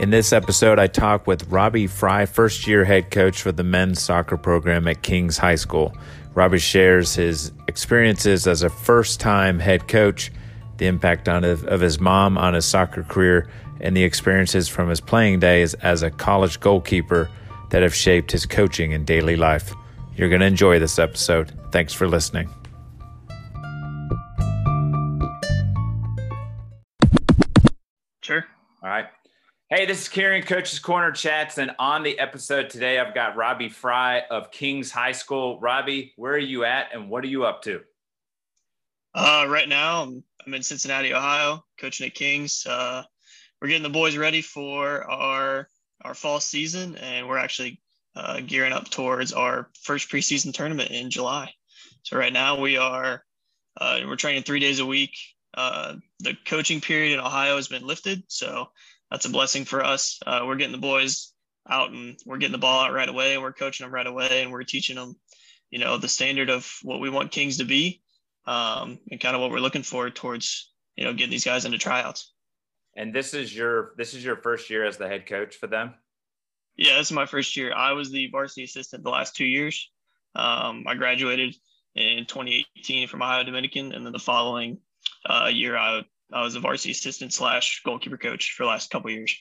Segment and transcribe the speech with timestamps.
[0.00, 4.02] In this episode, I talk with Robbie Fry, first year head coach for the men's
[4.02, 5.96] soccer program at Kings High School.
[6.34, 10.32] Robbie shares his experiences as a first time head coach,
[10.78, 13.48] the impact on of his mom on his soccer career,
[13.80, 17.30] and the experiences from his playing days as a college goalkeeper
[17.70, 19.72] that have shaped his coaching and daily life.
[20.16, 21.52] You're going to enjoy this episode.
[21.70, 22.50] Thanks for listening.
[28.22, 28.44] Sure.
[28.82, 29.06] All right.
[29.74, 33.68] Hey, this is Kieran Coach's Corner Chats, and on the episode today, I've got Robbie
[33.68, 35.58] Fry of Kings High School.
[35.58, 37.80] Robbie, where are you at, and what are you up to?
[39.16, 42.64] Uh, right now, I'm, I'm in Cincinnati, Ohio, coaching at Kings.
[42.64, 43.02] Uh,
[43.60, 45.68] we're getting the boys ready for our
[46.04, 47.82] our fall season, and we're actually
[48.14, 51.50] uh, gearing up towards our first preseason tournament in July.
[52.04, 53.24] So right now, we are
[53.80, 55.18] uh, we're training three days a week.
[55.52, 58.68] Uh, the coaching period in Ohio has been lifted, so
[59.14, 60.18] that's a blessing for us.
[60.26, 61.32] Uh, we're getting the boys
[61.70, 64.42] out and we're getting the ball out right away and we're coaching them right away
[64.42, 65.14] and we're teaching them,
[65.70, 68.02] you know, the standard of what we want Kings to be
[68.44, 71.78] um, and kind of what we're looking for towards, you know, getting these guys into
[71.78, 72.32] tryouts.
[72.96, 75.94] And this is your this is your first year as the head coach for them.
[76.76, 77.72] Yeah, this is my first year.
[77.72, 79.92] I was the varsity assistant the last two years.
[80.34, 81.54] Um, I graduated
[81.94, 84.78] in 2018 from Ohio Dominican, and then the following
[85.24, 86.02] uh, year I
[86.34, 89.36] I was a varsity assistant slash goalkeeper coach for the last couple years.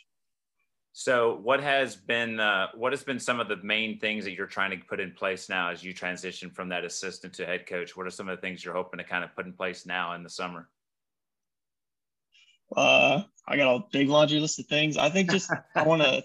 [0.91, 4.45] So, what has been uh, what has been some of the main things that you're
[4.45, 7.97] trying to put in place now as you transition from that assistant to head coach?
[7.97, 10.13] What are some of the things you're hoping to kind of put in place now
[10.13, 10.69] in the summer?
[12.75, 14.95] Uh, I got a big laundry list of things.
[14.95, 16.23] I think just I want to,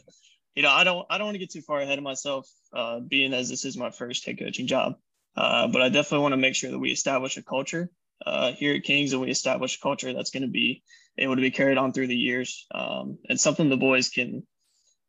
[0.54, 3.00] you know, I don't I don't want to get too far ahead of myself, uh,
[3.00, 4.96] being as this is my first head coaching job.
[5.34, 7.90] Uh, but I definitely want to make sure that we establish a culture
[8.26, 10.82] uh, here at Kings and we establish a culture that's going to be
[11.16, 14.46] able to be carried on through the years um, and something the boys can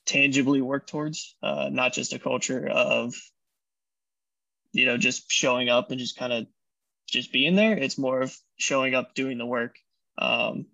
[0.06, 3.14] tangibly work towards, uh, not just a culture of,
[4.72, 6.48] you know, just showing up and just kind of
[7.08, 7.78] just being there.
[7.78, 9.76] It's more of showing up, doing the work,
[10.18, 10.66] um,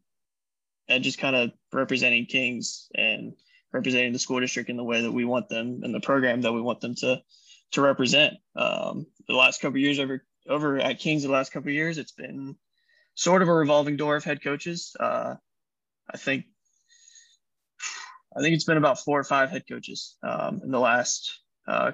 [0.87, 3.33] and just kind of representing Kings and
[3.73, 6.53] representing the school district in the way that we want them and the program that
[6.53, 7.21] we want them to
[7.71, 8.35] to represent.
[8.55, 12.55] Um, the last couple years over over at Kings the last couple years, it's been
[13.15, 14.95] sort of a revolving door of head coaches.
[14.99, 15.35] Uh,
[16.11, 16.45] I think
[18.35, 21.93] I think it's been about four or five head coaches um, in the last uh,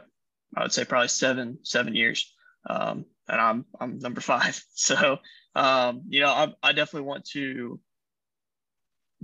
[0.55, 2.33] I would say probably seven seven years,
[2.69, 4.61] um, and I'm I'm number five.
[4.73, 5.19] So
[5.55, 7.79] um, you know I, I definitely want to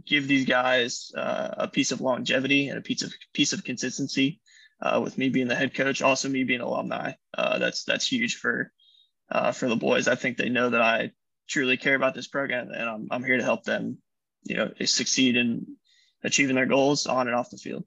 [0.05, 4.41] give these guys uh, a piece of longevity and a piece of piece of consistency.
[4.79, 8.35] Uh, with me being the head coach, also me being alumni, uh, that's that's huge
[8.35, 8.71] for
[9.29, 10.07] uh, for the boys.
[10.07, 11.11] I think they know that I
[11.47, 13.97] truly care about this program and I'm, I'm here to help them,
[14.43, 15.77] you know, succeed in
[16.23, 17.83] achieving their goals on and off the field.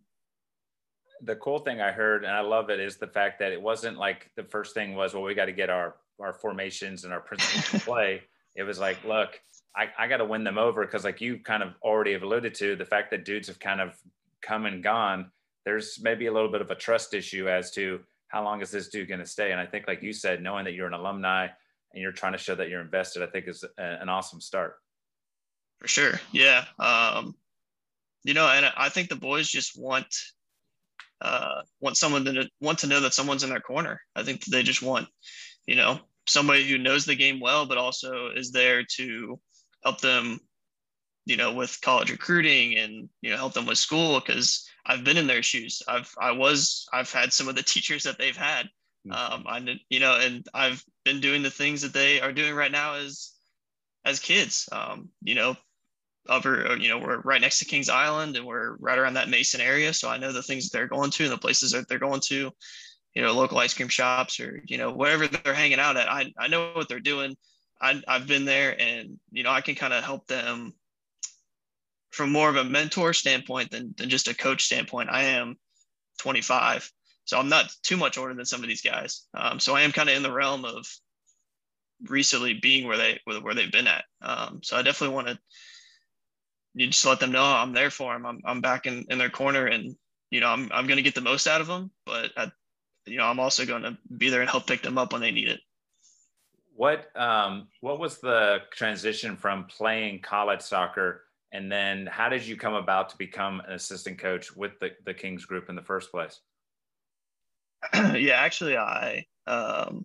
[1.23, 3.99] The cool thing I heard, and I love it, is the fact that it wasn't
[3.99, 7.21] like the first thing was, well, we got to get our, our formations and our
[7.21, 8.23] principles to play.
[8.57, 9.39] It was like, look,
[9.77, 12.55] I, I got to win them over because, like you kind of already have alluded
[12.57, 13.95] to, the fact that dudes have kind of
[14.41, 15.31] come and gone,
[15.67, 18.01] there's maybe a little bit of a trust issue as to
[18.31, 19.53] how long is this dude going to stay?
[19.53, 21.49] And I think, like you said, knowing that you're an alumni
[21.93, 24.77] and you're trying to show that you're invested, I think is a, an awesome start.
[25.79, 26.21] For sure.
[26.33, 26.65] Yeah.
[26.79, 27.35] Um,
[28.23, 30.07] you know, and I think the boys just want,
[31.21, 34.01] uh, want someone to want to know that someone's in their corner.
[34.15, 35.09] I think they just want,
[35.67, 39.41] you know, somebody who knows the game well, but also is there to
[39.83, 40.39] help them,
[41.27, 44.21] you know, with college recruiting and, you know, help them with school.
[44.21, 45.83] Cause I've been in their shoes.
[45.87, 48.69] I've I was I've had some of the teachers that they've had.
[49.07, 49.13] Mm-hmm.
[49.13, 52.73] Um, I you know, and I've been doing the things that they are doing right
[52.73, 53.33] now as
[54.05, 54.69] as kids.
[54.73, 55.57] Um, you know,
[56.29, 59.61] over you know we're right next to Kings Island and we're right around that Mason
[59.61, 61.99] area, so I know the things that they're going to and the places that they're
[61.99, 62.51] going to.
[63.15, 66.09] You know, local ice cream shops or you know wherever they're hanging out at.
[66.09, 67.37] I I know what they're doing.
[67.81, 70.75] I I've been there and you know I can kind of help them
[72.11, 75.57] from more of a mentor standpoint than, than just a coach standpoint, I am
[76.19, 76.91] 25.
[77.25, 79.27] So I'm not too much older than some of these guys.
[79.35, 80.87] Um, so I am kind of in the realm of
[82.09, 84.05] recently being where they where they've been at.
[84.23, 85.39] Um, so I definitely want to
[86.75, 88.27] you just let them know I'm there for them.
[88.27, 89.97] I'm, I'm back in, in their corner and,
[90.31, 92.51] you know, I'm, I'm going to get the most out of them, but I,
[93.07, 95.33] you know, I'm also going to be there and help pick them up when they
[95.33, 95.61] need it.
[96.75, 102.57] What, um, what was the transition from playing college soccer and then how did you
[102.57, 106.11] come about to become an assistant coach with the, the Kings group in the first
[106.11, 106.41] place?
[107.95, 110.05] yeah, actually, I um,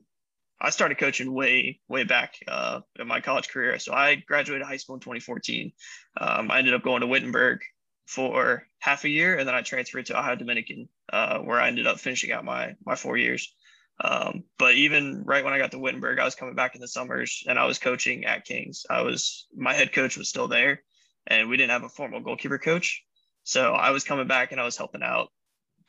[0.59, 3.77] I started coaching way way back uh, in my college career.
[3.79, 5.71] So I graduated high school in 2014.
[6.19, 7.59] Um, I ended up going to Wittenberg
[8.07, 11.87] for half a year, and then I transferred to Ohio Dominican, uh, where I ended
[11.87, 13.53] up finishing out my my four years.
[14.01, 16.87] Um, but even right when I got to Wittenberg, I was coming back in the
[16.87, 18.85] summers, and I was coaching at Kings.
[18.89, 20.81] I was my head coach was still there,
[21.27, 23.03] and we didn't have a formal goalkeeper coach,
[23.43, 25.29] so I was coming back and I was helping out,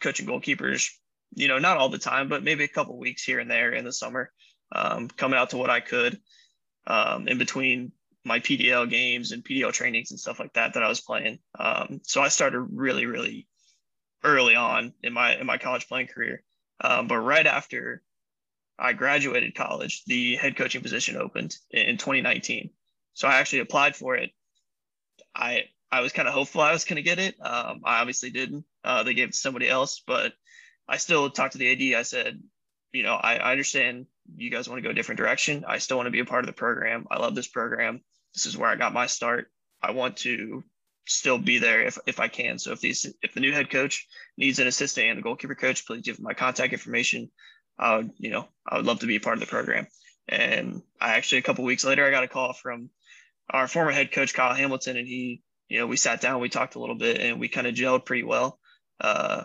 [0.00, 0.90] coaching goalkeepers.
[1.34, 3.84] You know, not all the time, but maybe a couple weeks here and there in
[3.84, 4.30] the summer,
[4.72, 6.20] um, coming out to what I could
[6.86, 7.92] um, in between
[8.24, 11.38] my PDL games and PDL trainings and stuff like that that I was playing.
[11.58, 13.46] Um, so I started really, really
[14.24, 16.42] early on in my in my college playing career.
[16.80, 18.02] Um, but right after
[18.78, 22.70] I graduated college, the head coaching position opened in 2019.
[23.14, 24.30] So I actually applied for it.
[25.36, 27.36] I I was kind of hopeful I was going to get it.
[27.40, 28.64] Um, I obviously didn't.
[28.82, 30.32] Uh, they gave it to somebody else, but
[30.88, 31.98] I still talked to the AD.
[31.98, 32.42] I said,
[32.92, 34.06] you know, I, I understand
[34.36, 35.64] you guys want to go a different direction.
[35.66, 37.06] I still want to be a part of the program.
[37.10, 38.00] I love this program
[38.36, 39.50] this is where I got my start.
[39.82, 40.62] I want to
[41.08, 42.58] still be there if, if I can.
[42.58, 44.06] So if these if the new head coach
[44.36, 47.30] needs an assistant and a goalkeeper coach, please give my contact information.
[47.78, 49.86] I would, you know, I would love to be a part of the program.
[50.28, 52.90] And I actually a couple weeks later I got a call from
[53.50, 56.74] our former head coach Kyle Hamilton and he, you know, we sat down, we talked
[56.74, 58.58] a little bit and we kind of gelled pretty well.
[59.00, 59.44] Uh,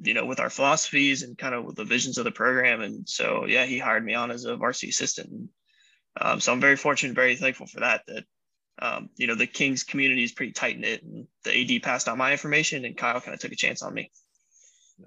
[0.00, 2.80] you know, with our philosophies and kind of with the visions of the program.
[2.82, 5.50] And so, yeah, he hired me on as a varsity assistant.
[6.20, 8.02] Um, so I'm very fortunate, very thankful for that.
[8.06, 8.24] That
[8.80, 12.18] um, you know the Kings community is pretty tight knit, and the AD passed on
[12.18, 14.10] my information, and Kyle kind of took a chance on me.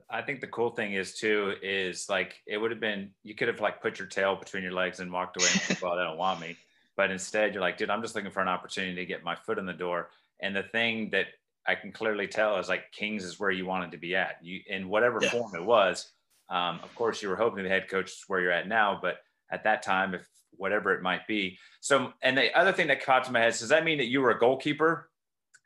[0.10, 3.50] I think the cool thing is too is like it would have been you could
[3.50, 6.04] have like put your tail between your legs and walked away and said, well they
[6.04, 6.56] don't want me,
[6.98, 9.58] but instead you're like, dude, I'm just looking for an opportunity to get my foot
[9.58, 10.10] in the door.
[10.42, 11.28] And the thing that
[11.68, 14.38] I can clearly tell is like Kings is where you wanted to be at.
[14.42, 15.30] You in whatever yeah.
[15.30, 16.12] form it was.
[16.50, 19.20] Um, of course, you were hoping the head coach is where you're at now, but
[19.52, 20.28] at that time, if
[20.58, 21.58] whatever it might be.
[21.80, 24.22] So, and the other thing that caught to my head, does that mean that you
[24.22, 25.10] were a goalkeeper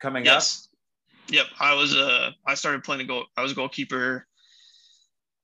[0.00, 0.68] coming yes.
[1.28, 1.34] up?
[1.34, 1.46] Yep.
[1.58, 3.26] I was, uh, I started playing a goal.
[3.36, 4.26] I was a goalkeeper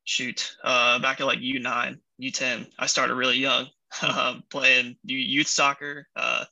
[0.04, 2.70] shoot, uh, back at like U9, U10.
[2.78, 3.66] I started really young,
[4.00, 6.08] uh, playing youth soccer.
[6.16, 6.44] Uh,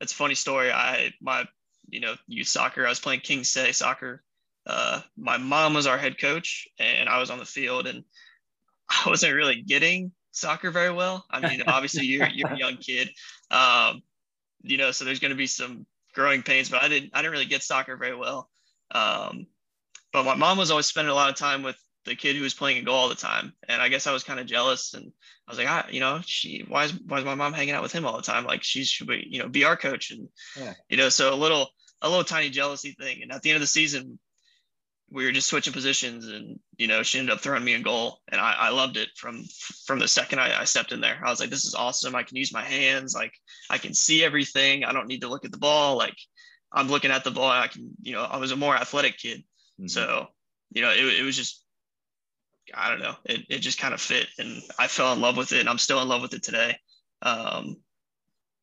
[0.00, 0.70] that's a funny story.
[0.70, 1.46] I, my,
[1.88, 4.22] you know, youth soccer, I was playing Kings City soccer.
[4.66, 8.04] Uh, my mom was our head coach and I was on the field and
[8.88, 11.24] I wasn't really getting soccer very well.
[11.30, 13.10] I mean, obviously you're you're a young kid,
[13.50, 14.02] um,
[14.62, 16.68] you know, so there's going to be some growing pains.
[16.68, 18.48] But I didn't I didn't really get soccer very well.
[18.92, 19.46] Um,
[20.12, 22.54] but my mom was always spending a lot of time with the kid who was
[22.54, 24.94] playing a goal all the time, and I guess I was kind of jealous.
[24.94, 25.12] And
[25.46, 27.82] I was like, I, you know, she why is why is my mom hanging out
[27.82, 28.44] with him all the time?
[28.44, 30.28] Like she should be, you know, be our coach, and
[30.58, 30.74] yeah.
[30.88, 31.68] you know, so a little
[32.00, 33.22] a little tiny jealousy thing.
[33.22, 34.18] And at the end of the season,
[35.12, 38.20] we were just switching positions and you know she ended up throwing me a goal
[38.28, 39.44] and I, I loved it from
[39.84, 42.22] from the second I, I, stepped in there I was like this is awesome I
[42.22, 43.32] can use my hands like
[43.68, 46.16] I can see everything I don't need to look at the ball like
[46.72, 49.40] I'm looking at the ball I can you know I was a more athletic kid
[49.78, 49.88] mm-hmm.
[49.88, 50.28] so
[50.72, 51.61] you know it, it was just
[52.74, 55.52] I don't know it, it just kind of fit and I fell in love with
[55.52, 56.76] it and I'm still in love with it today
[57.22, 57.76] um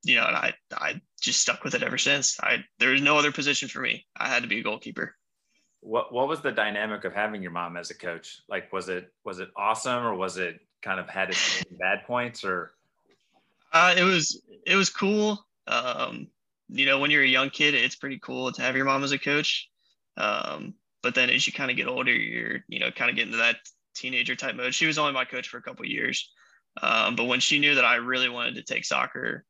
[0.04, 3.18] you know and I I just stuck with it ever since I there was no
[3.18, 5.16] other position for me I had to be a goalkeeper
[5.82, 8.42] what what was the dynamic of having your mom as a coach?
[8.50, 12.44] Like, was it was it awesome or was it kind of had its bad points
[12.44, 12.72] or?
[13.72, 15.46] Uh, it was it was cool.
[15.68, 16.28] Um,
[16.68, 19.12] you know, when you're a young kid, it's pretty cool to have your mom as
[19.12, 19.70] a coach.
[20.18, 23.32] Um, but then as you kind of get older, you're you know kind of getting
[23.32, 23.58] to that
[24.00, 24.74] teenager type mode.
[24.74, 26.32] She was only my coach for a couple years,
[26.82, 29.46] um, but when she knew that I really wanted to take soccer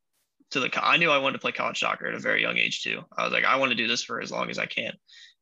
[0.50, 2.82] to the, I knew I wanted to play college soccer at a very young age
[2.82, 3.02] too.
[3.16, 4.92] I was like, I want to do this for as long as I can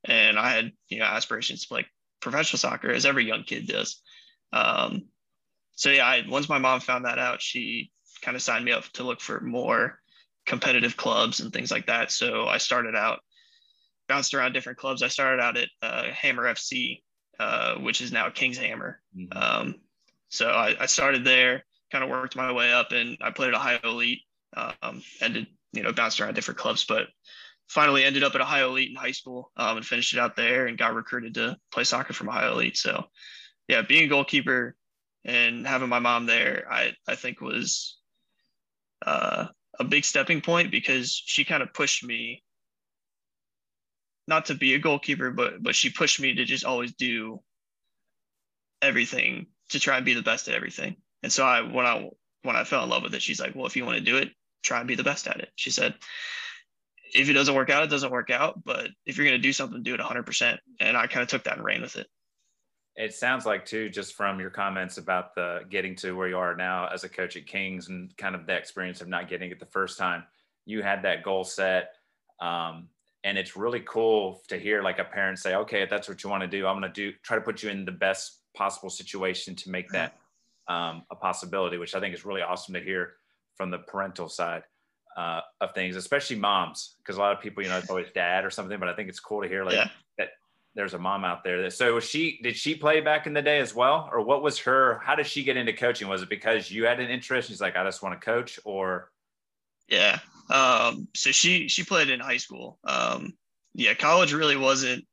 [0.04, 1.86] and I had you know aspirations to play
[2.20, 4.00] professional soccer as every young kid does.
[4.52, 5.06] Um,
[5.72, 8.84] so yeah, I, once my mom found that out, she kind of signed me up
[8.94, 10.00] to look for more
[10.46, 12.10] competitive clubs and things like that.
[12.10, 13.20] So I started out,
[14.08, 15.02] bounced around different clubs.
[15.02, 17.02] I started out at uh, Hammer FC,
[17.38, 19.00] uh, which is now Kings Hammer.
[19.16, 19.38] Mm-hmm.
[19.38, 19.74] Um,
[20.28, 23.54] so I, I, started there, kind of worked my way up, and I played at
[23.54, 24.22] Ohio Elite.
[24.56, 27.08] Um, ended, you know, bounced around different clubs, but
[27.68, 30.66] finally ended up at Ohio Elite in high school um, and finished it out there
[30.66, 32.76] and got recruited to play soccer from Ohio Elite.
[32.76, 33.04] So,
[33.68, 34.74] yeah, being a goalkeeper
[35.24, 37.98] and having my mom there, I, I think was
[39.04, 39.46] uh,
[39.78, 42.42] a big stepping point because she kind of pushed me
[44.28, 47.40] not to be a goalkeeper, but but she pushed me to just always do
[48.80, 50.96] everything to try and be the best at everything.
[51.22, 52.08] And so I when I
[52.42, 54.18] when I fell in love with it, she's like, "Well, if you want to do
[54.18, 54.30] it,
[54.62, 55.94] try and be the best at it." She said,
[57.14, 58.62] if it doesn't work out, it doesn't work out.
[58.64, 60.58] But if you're going to do something, do it 100%.
[60.80, 62.06] And I kind of took that and ran with it.
[62.96, 66.56] It sounds like too, just from your comments about the getting to where you are
[66.56, 69.60] now as a coach at Kings and kind of the experience of not getting it
[69.60, 70.24] the first time,
[70.64, 71.92] you had that goal set.
[72.40, 72.88] Um,
[73.24, 76.30] and it's really cool to hear like a parent say okay if that's what you
[76.30, 78.90] want to do i'm going to do try to put you in the best possible
[78.90, 80.16] situation to make that
[80.68, 83.14] um, a possibility which i think is really awesome to hear
[83.56, 84.62] from the parental side
[85.16, 88.44] uh, of things especially moms because a lot of people you know it's always dad
[88.44, 89.88] or something but i think it's cool to hear like yeah.
[90.16, 90.28] that
[90.74, 93.42] there's a mom out there that so was she did she play back in the
[93.42, 94.08] day as well?
[94.12, 96.06] Or what was her how did she get into coaching?
[96.06, 99.10] Was it because you had an interest she's like i just want to coach or
[99.88, 100.18] yeah
[100.50, 102.78] um, so she she played in high school.
[102.84, 103.34] Um,
[103.74, 105.04] yeah, college really wasn't.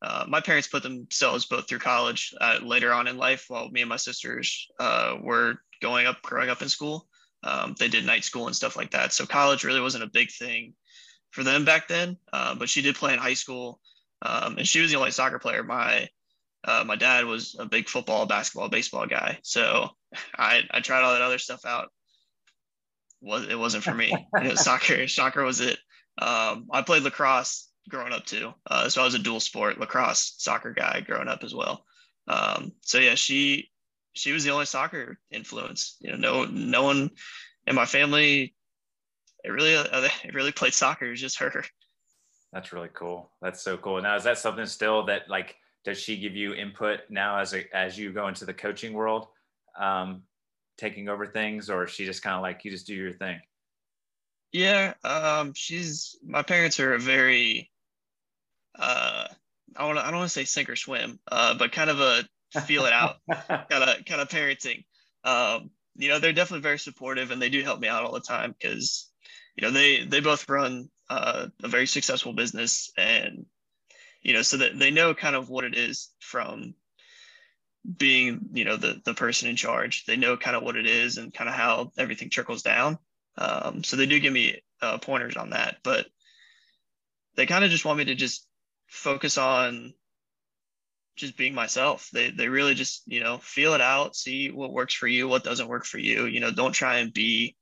[0.00, 3.82] Uh, my parents put themselves both through college uh, later on in life, while me
[3.82, 7.06] and my sisters uh, were going up, growing up in school.
[7.44, 9.12] Um, they did night school and stuff like that.
[9.12, 10.74] So college really wasn't a big thing
[11.30, 12.16] for them back then.
[12.32, 13.80] Uh, but she did play in high school,
[14.22, 15.62] um, and she was the only soccer player.
[15.62, 16.08] My
[16.64, 19.38] uh, my dad was a big football, basketball, baseball guy.
[19.42, 19.90] So
[20.38, 21.90] I I tried all that other stuff out
[23.22, 24.08] was it wasn't for me.
[24.38, 25.78] you know, soccer, soccer was it.
[26.18, 30.34] Um, I played lacrosse growing up too, uh, so I was a dual sport lacrosse
[30.38, 31.84] soccer guy growing up as well.
[32.28, 33.70] Um, so yeah, she
[34.12, 35.96] she was the only soccer influence.
[36.00, 37.10] You know, no no one
[37.66, 38.54] in my family
[39.44, 41.06] it really uh, it really played soccer.
[41.06, 41.64] It was just her.
[42.52, 43.30] That's really cool.
[43.40, 44.00] That's so cool.
[44.02, 47.64] Now, is that something still that like does she give you input now as a
[47.74, 49.28] as you go into the coaching world?
[49.78, 50.22] Um,
[50.78, 53.40] taking over things, or she just kind of like you just do your thing?
[54.52, 57.70] Yeah, um, she's my parents are a very
[58.78, 59.26] uh,
[59.76, 62.24] I want I don't want to say sink or swim, uh, but kind of a
[62.60, 63.16] feel it out
[63.48, 64.84] kind of kind of parenting.
[65.24, 68.20] Um, you know, they're definitely very supportive and they do help me out all the
[68.20, 69.10] time because
[69.56, 73.46] you know they they both run uh, a very successful business and
[74.22, 76.74] you know so that they know kind of what it is from
[77.96, 80.04] being you know the the person in charge.
[80.04, 82.98] They know kind of what it is and kind of how everything trickles down.
[83.36, 86.06] Um, so they do give me uh, pointers on that but
[87.34, 88.46] they kind of just want me to just
[88.86, 89.94] focus on
[91.16, 92.08] just being myself.
[92.12, 95.44] They they really just you know feel it out see what works for you what
[95.44, 96.26] doesn't work for you.
[96.26, 97.56] You know don't try and be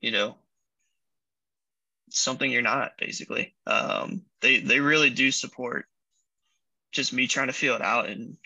[0.00, 0.36] you know
[2.10, 3.54] something you're not basically.
[3.66, 5.86] Um, they they really do support
[6.92, 8.36] just me trying to feel it out and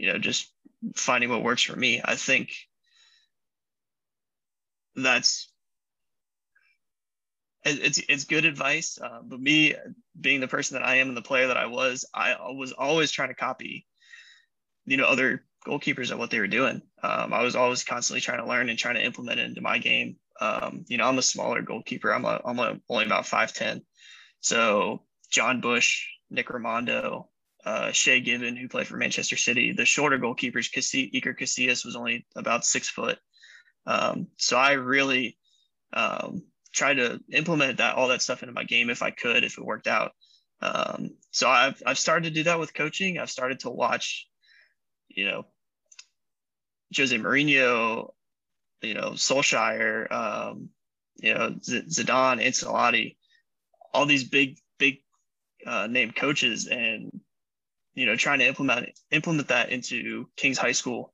[0.00, 0.50] you know, just
[0.96, 2.00] finding what works for me.
[2.02, 2.54] I think
[4.96, 5.52] that's
[7.64, 8.98] it's it's good advice.
[8.98, 9.74] Uh, but me
[10.18, 13.10] being the person that I am and the player that I was, I was always
[13.10, 13.86] trying to copy,
[14.86, 16.80] you know, other goalkeepers and what they were doing.
[17.02, 19.76] Um, I was always constantly trying to learn and trying to implement it into my
[19.76, 20.16] game.
[20.40, 22.10] Um, you know, I'm a smaller goalkeeper.
[22.10, 23.82] I'm a, I'm a, only about five ten.
[24.40, 27.26] So Jon Busch, Nick Rimando,
[27.64, 29.72] uh, Shay Given, who played for Manchester City.
[29.72, 33.18] The shorter goalkeepers, Iker Casillas was only about six foot.
[33.86, 35.36] Um, so I really
[35.92, 39.58] um, tried to implement that all that stuff into my game if I could, if
[39.58, 40.12] it worked out.
[40.62, 43.18] Um, so I've I've started to do that with coaching.
[43.18, 44.28] I've started to watch,
[45.08, 45.46] you know,
[46.96, 48.12] Jose Mourinho,
[48.82, 50.68] you know, Solskjaer, um,
[51.16, 53.16] you know, Z- Zidane, Ancelotti,
[53.94, 54.98] all these big big
[55.66, 57.20] uh, name coaches, and
[57.94, 61.12] you know, trying to implement implement that into Kings High School.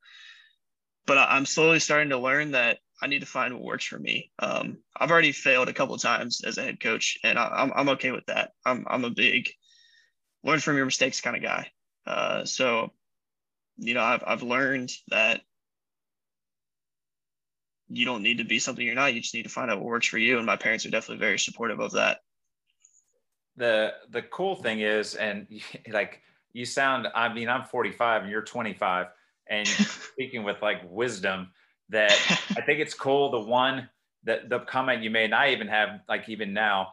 [1.07, 4.33] But I'm slowly starting to learn that I need to find what works for me.
[4.39, 7.73] Um, I've already failed a couple times as a head coach, and I, am I'm,
[7.77, 8.53] I'm okay with that.
[8.65, 9.51] I'm I'm a big
[10.43, 11.71] learn from your mistakes kind of guy.
[12.07, 12.93] Uh, so,
[13.77, 15.43] you know, I've I've learned that
[17.89, 19.15] you don't need to be something you're not.
[19.15, 20.39] You just need to find out what works for you.
[20.39, 22.21] And my parents are definitely very supportive of that.
[23.57, 25.47] The the cool thing is, and
[25.89, 26.21] like
[26.57, 29.07] you sound i mean i'm 45 and you're 25
[29.49, 29.69] and
[30.13, 31.49] speaking with like wisdom
[31.91, 32.13] that
[32.57, 33.89] i think it's cool the one
[34.25, 36.89] that the comment you made and i even have like even now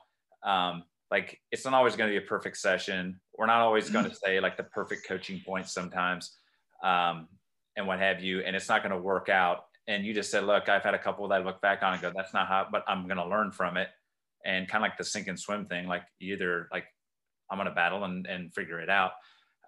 [0.46, 3.20] um like it's not always going to be a perfect session.
[3.38, 6.38] We're not always going to say like the perfect coaching points sometimes
[6.84, 7.28] um
[7.78, 9.66] and what have you and it's not going to work out.
[9.88, 12.02] And you just said look i've had a couple that I look back on and
[12.02, 13.90] go that's not how but i'm going to learn from it.
[14.44, 16.86] And kind of like the sink and swim thing like either like
[17.50, 19.12] i'm going to battle and, and figure it out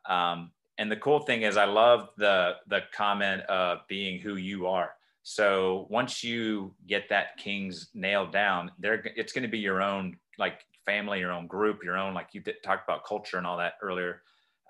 [0.08, 4.68] um, and the cool thing is, I love the the comment of being who you
[4.68, 4.92] are.
[5.24, 10.18] So once you get that Kings nailed down, there it's going to be your own
[10.38, 13.58] like family, your own group, your own like you did, talked about culture and all
[13.58, 14.22] that earlier,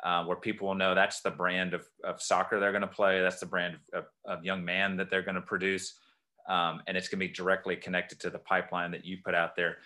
[0.03, 3.21] uh, where people will know that's the brand of, of soccer they're going to play.
[3.21, 5.99] That's the brand of, of young man that they're going to produce,
[6.47, 9.55] um, and it's going to be directly connected to the pipeline that you put out
[9.55, 9.79] there.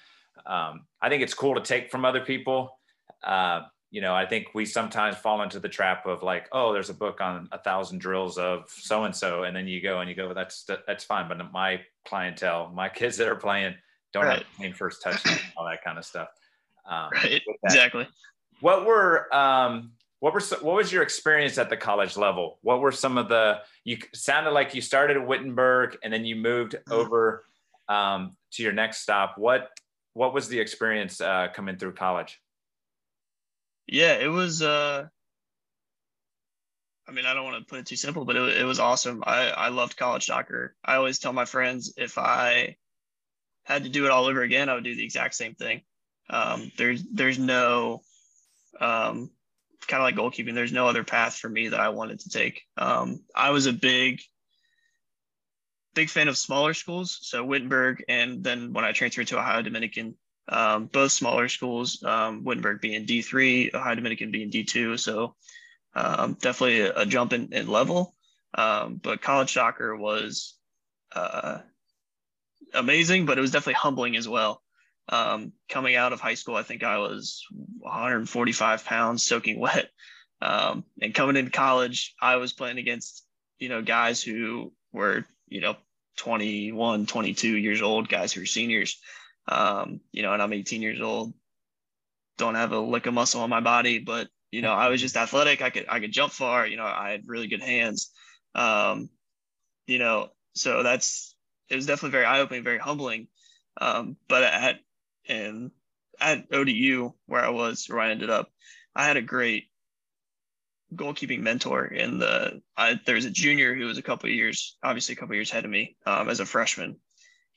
[0.45, 2.77] Um, I think it's cool to take from other people.
[3.23, 3.61] Uh,
[3.91, 6.93] you know, I think we sometimes fall into the trap of like, oh, there's a
[6.93, 10.15] book on a thousand drills of so and so, and then you go and you
[10.15, 13.73] go, well, that's that's fine, but my clientele, my kids that are playing,
[14.13, 14.39] don't right.
[14.39, 15.25] have the same first touch,
[15.57, 16.29] all that kind of stuff.
[16.87, 17.41] Um, right.
[17.63, 18.07] Exactly.
[18.59, 22.59] What were um, what were what was your experience at the college level?
[22.61, 26.35] What were some of the you sounded like you started at Wittenberg and then you
[26.35, 26.91] moved mm-hmm.
[26.91, 27.45] over
[27.87, 29.37] um, to your next stop.
[29.37, 29.69] What
[30.13, 32.39] what was the experience uh, coming through college?
[33.91, 34.61] Yeah, it was.
[34.61, 35.07] Uh,
[37.07, 39.23] I mean, I don't want to put it too simple, but it, it was awesome.
[39.25, 40.75] I I loved college soccer.
[40.85, 42.77] I always tell my friends if I
[43.63, 45.81] had to do it all over again, I would do the exact same thing.
[46.29, 48.01] Um, there's there's no
[48.79, 49.31] um,
[49.87, 50.53] kind of like goalkeeping.
[50.53, 52.61] There's no other path for me that I wanted to take.
[52.77, 54.21] Um, I was a big
[55.95, 60.15] big fan of smaller schools, so Wittenberg, and then when I transferred to Ohio Dominican,
[60.49, 64.99] um, both smaller schools, um, Wittenberg being D3, Ohio Dominican being D2.
[64.99, 65.35] So
[65.95, 68.15] um, definitely a, a, jump in, in level.
[68.53, 70.55] Um, but college soccer was
[71.15, 71.59] uh,
[72.73, 74.61] amazing, but it was definitely humbling as well.
[75.07, 77.43] Um, coming out of high school, I think I was
[77.79, 79.89] 145 pounds, soaking wet.
[80.41, 83.25] Um, and coming into college, I was playing against,
[83.59, 85.75] you know, guys who were, you know,
[86.17, 88.99] 21, 22 years old, guys who were seniors.
[89.49, 91.33] Um, you know, and I'm 18 years old,
[92.37, 95.17] don't have a lick of muscle on my body, but you know, I was just
[95.17, 95.61] athletic.
[95.61, 96.65] I could I could jump far.
[96.65, 98.11] You know, I had really good hands.
[98.55, 99.09] Um,
[99.85, 101.35] you know, so that's
[101.69, 103.27] it was definitely very eye opening, very humbling.
[103.79, 104.79] Um, but at
[105.27, 105.71] and
[106.19, 108.51] at ODU where I was, where I ended up,
[108.95, 109.65] I had a great
[110.95, 115.13] goalkeeping mentor in the I, there was a junior who was a couple years obviously
[115.13, 116.97] a couple years ahead of me um, as a freshman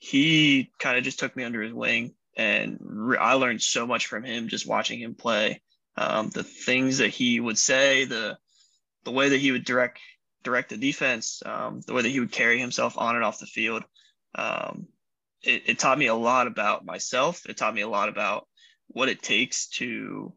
[0.03, 4.07] he kind of just took me under his wing and re- i learned so much
[4.07, 5.61] from him just watching him play.
[5.95, 8.37] Um, the things that he would say the
[9.03, 9.99] the way that he would direct
[10.43, 13.45] direct the defense um, the way that he would carry himself on and off the
[13.45, 13.83] field
[14.35, 14.87] um,
[15.43, 17.45] it, it taught me a lot about myself.
[17.47, 18.47] It taught me a lot about
[18.87, 20.33] what it takes to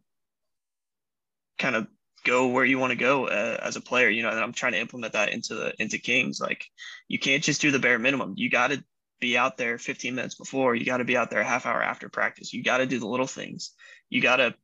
[1.59, 1.87] kind of
[2.25, 4.73] go where you want to go uh, as a player you know and i'm trying
[4.73, 6.41] to implement that into the into kings.
[6.41, 6.67] Like
[7.09, 8.35] you can't just do the bare minimum.
[8.37, 8.85] You got to
[9.21, 11.83] be out there 15 minutes before you got to be out there a half hour
[11.83, 12.53] after practice.
[12.53, 13.73] You got to do the little things.
[14.09, 14.55] You got to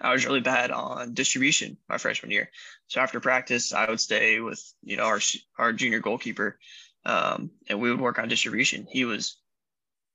[0.00, 2.50] i was really bad on distribution my freshman year.
[2.88, 5.20] So after practice i would stay with you know our
[5.58, 6.58] our junior goalkeeper
[7.06, 8.86] um, and we would work on distribution.
[8.90, 9.38] He was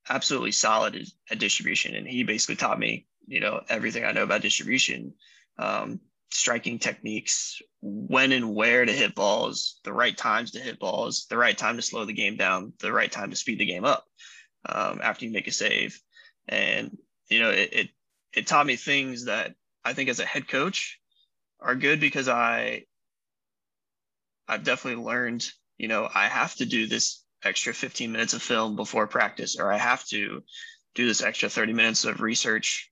[0.09, 4.41] absolutely solid at distribution and he basically taught me you know everything i know about
[4.41, 5.13] distribution.
[5.57, 5.99] Um,
[6.31, 11.37] striking techniques, when and where to hit balls, the right times to hit balls, the
[11.37, 14.05] right time to slow the game down, the right time to speed the game up
[14.67, 15.99] um, after you make a save.
[16.47, 16.97] And,
[17.29, 17.89] you know, it, it,
[18.33, 20.99] it taught me things that I think as a head coach
[21.59, 22.83] are good because I,
[24.47, 28.75] I've definitely learned, you know, I have to do this extra 15 minutes of film
[28.75, 30.43] before practice, or I have to
[30.95, 32.91] do this extra 30 minutes of research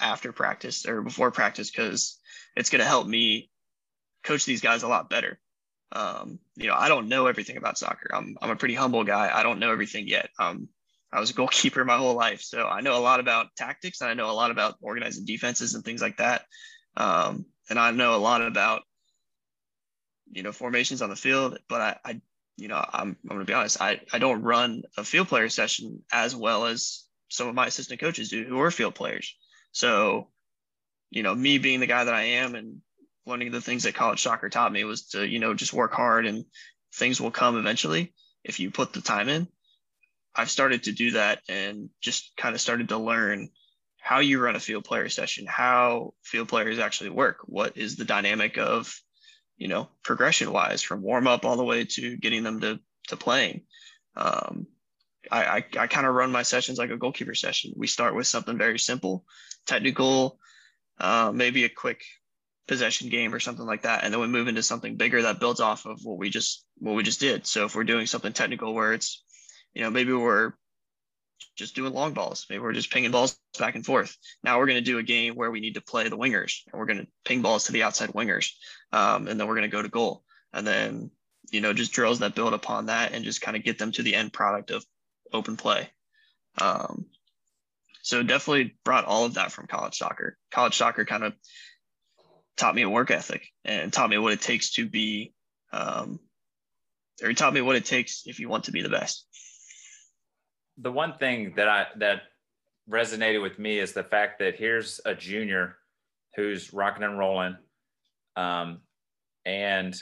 [0.00, 2.18] after practice or before practice because
[2.56, 3.50] it's going to help me
[4.24, 5.38] coach these guys a lot better.
[5.92, 8.10] Um, you know, I don't know everything about soccer.
[8.14, 9.30] I'm, I'm a pretty humble guy.
[9.32, 10.28] I don't know everything yet.
[10.38, 10.68] Um,
[11.12, 12.42] I was a goalkeeper my whole life.
[12.42, 15.74] So I know a lot about tactics and I know a lot about organizing defenses
[15.74, 16.42] and things like that.
[16.96, 18.82] Um, and I know a lot about,
[20.30, 22.20] you know, formations on the field, but I, I
[22.56, 23.80] you know, I'm, I'm going to be honest.
[23.80, 28.00] I, I don't run a field player session as well as some of my assistant
[28.00, 29.36] coaches do who are field players.
[29.78, 30.28] So
[31.10, 32.80] you know, me being the guy that I am and
[33.26, 36.26] learning the things that college soccer taught me was to, you know, just work hard
[36.26, 36.44] and
[36.94, 38.12] things will come eventually
[38.44, 39.48] if you put the time in.
[40.34, 43.48] I've started to do that and just kind of started to learn
[43.98, 48.04] how you run a field player session, how field players actually work, what is the
[48.04, 48.94] dynamic of,
[49.56, 53.16] you know, progression wise from warm up all the way to getting them to to
[53.16, 53.62] playing.
[54.16, 54.66] Um,
[55.30, 57.72] I, I, I kind of run my sessions like a goalkeeper session.
[57.76, 59.24] We start with something very simple,
[59.66, 60.38] technical,
[60.98, 62.02] uh, maybe a quick
[62.66, 65.60] possession game or something like that, and then we move into something bigger that builds
[65.60, 67.46] off of what we just what we just did.
[67.46, 69.24] So if we're doing something technical where it's,
[69.74, 70.52] you know, maybe we're
[71.56, 74.16] just doing long balls, maybe we're just pinging balls back and forth.
[74.44, 76.78] Now we're going to do a game where we need to play the wingers, and
[76.78, 78.50] we're going to ping balls to the outside wingers,
[78.92, 81.10] um, and then we're going to go to goal, and then
[81.50, 84.02] you know just drills that build upon that and just kind of get them to
[84.02, 84.84] the end product of
[85.32, 85.90] open play.
[86.60, 87.06] Um,
[88.02, 90.36] so definitely brought all of that from college soccer.
[90.50, 91.34] College soccer kind of
[92.56, 95.32] taught me a work ethic and taught me what it takes to be,
[95.72, 96.18] um,
[97.22, 99.26] or taught me what it takes if you want to be the best.
[100.78, 102.22] The one thing that I that
[102.88, 105.76] resonated with me is the fact that here's a junior
[106.34, 107.56] who's rocking and rolling,
[108.36, 108.80] um,
[109.44, 109.94] and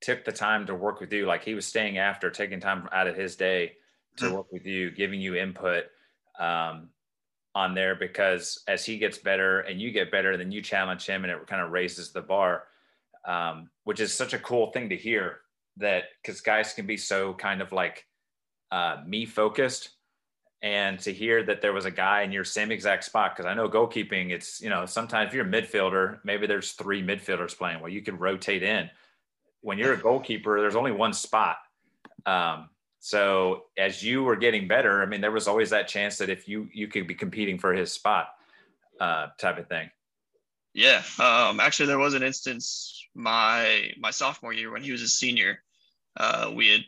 [0.00, 1.26] took the time to work with you.
[1.26, 3.72] Like he was staying after, taking time out of his day
[4.16, 4.34] to mm-hmm.
[4.34, 5.84] work with you, giving you input.
[6.38, 6.90] Um,
[7.56, 11.24] on there because as he gets better and you get better, then you challenge him
[11.24, 12.64] and it kind of raises the bar,
[13.24, 15.38] um, which is such a cool thing to hear
[15.78, 18.04] that because guys can be so kind of like
[18.70, 19.90] uh, me focused
[20.60, 23.52] and to hear that there was a guy in your same exact spot because i
[23.52, 27.78] know goalkeeping it's you know sometimes if you're a midfielder maybe there's three midfielders playing
[27.78, 28.88] well you can rotate in
[29.60, 31.58] when you're a goalkeeper there's only one spot
[32.24, 32.70] um,
[33.06, 36.48] so as you were getting better i mean there was always that chance that if
[36.48, 38.28] you you could be competing for his spot
[39.00, 39.90] uh, type of thing
[40.74, 45.08] yeah um, actually there was an instance my my sophomore year when he was a
[45.08, 45.58] senior
[46.18, 46.80] uh, we had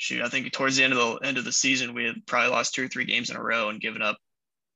[0.00, 2.50] shoot, I think towards the end of the end of the season, we had probably
[2.50, 4.16] lost two or three games in a row and given up,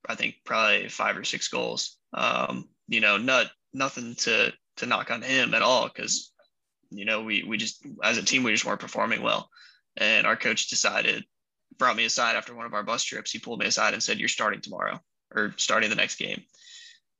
[0.07, 1.97] I think probably five or six goals.
[2.13, 6.31] Um, you know, not nothing to to knock on him at all because
[6.91, 9.49] you know we we just as a team we just weren't performing well,
[9.97, 11.25] and our coach decided
[11.79, 13.33] brought me aside after one of our bus trips.
[13.33, 15.01] He pulled me aside and said, "You're starting tomorrow
[15.35, 16.43] or starting the next game,"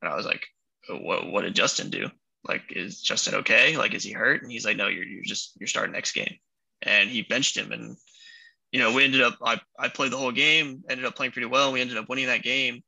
[0.03, 0.47] and I was like,
[0.89, 2.11] "What what did Justin do?"
[2.47, 3.77] Like, is Justin okay?
[3.77, 4.43] Like, is he hurt?
[4.43, 6.37] And he's like, no, you're, you're just, you're starting next game
[6.83, 7.73] and he benched him.
[7.73, 7.97] And,
[8.71, 11.47] you know, we ended up, I, I played the whole game, ended up playing pretty
[11.47, 11.73] well.
[11.73, 12.83] We ended up winning that game.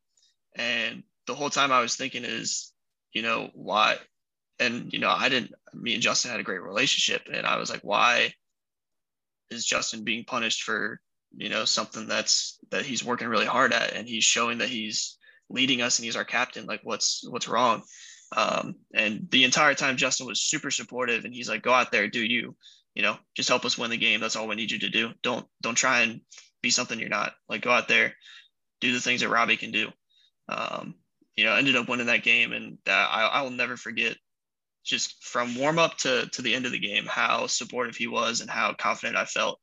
[0.55, 2.72] And the whole time I was thinking is,
[3.12, 3.96] you know, why?
[4.59, 7.22] And, you know, I didn't, me and Justin had a great relationship.
[7.33, 8.35] And I was like, why
[9.51, 11.01] is Justin being punished for,
[11.37, 15.19] you know, something that's, that he's working really hard at and he's showing that he's
[15.49, 16.67] leading us and he's our captain.
[16.67, 17.83] Like what's, what's wrong?
[18.37, 22.09] Um, and the entire time Justin was super supportive and he's like, go out there,
[22.09, 22.57] do you
[22.97, 24.21] you know, just help us win the game.
[24.21, 25.11] That's all we need you to do.
[25.23, 26.23] Don't don't try and
[26.63, 27.35] be something you're not.
[27.47, 28.15] Like go out there,
[28.81, 29.91] do the things that Robbie can do.
[30.49, 30.95] Um,
[31.37, 34.17] you know, ended up winning that game, and uh, I, I will never forget
[34.87, 38.40] just from warm up to to the end of the game how supportive he was
[38.40, 39.61] and how confident I felt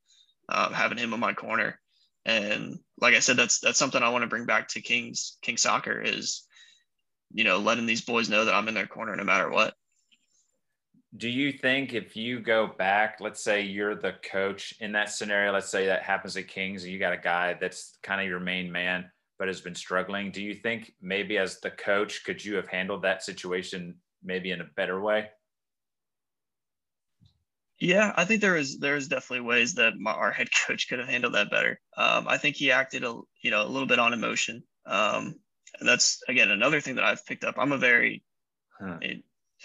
[0.49, 1.79] um, having him in my corner.
[2.25, 5.57] And like I said, that's that's something I want to bring back to Kings King
[5.57, 6.43] Soccer is,
[7.33, 9.73] you know, letting these boys know that I'm in their corner no matter what
[11.15, 15.51] do you think if you go back, let's say you're the coach in that scenario,
[15.51, 18.39] let's say that happens at Kings and you got a guy that's kind of your
[18.39, 20.31] main man, but has been struggling.
[20.31, 24.61] Do you think maybe as the coach, could you have handled that situation maybe in
[24.61, 25.29] a better way?
[27.79, 30.99] Yeah, I think there is there is definitely ways that my, our head coach could
[30.99, 31.79] have handled that better.
[31.97, 34.63] Um, I think he acted a you know a little bit on emotion.
[34.85, 35.35] Um,
[35.79, 37.55] and that's again another thing that I've picked up.
[37.57, 38.23] I'm a very
[38.79, 38.99] huh.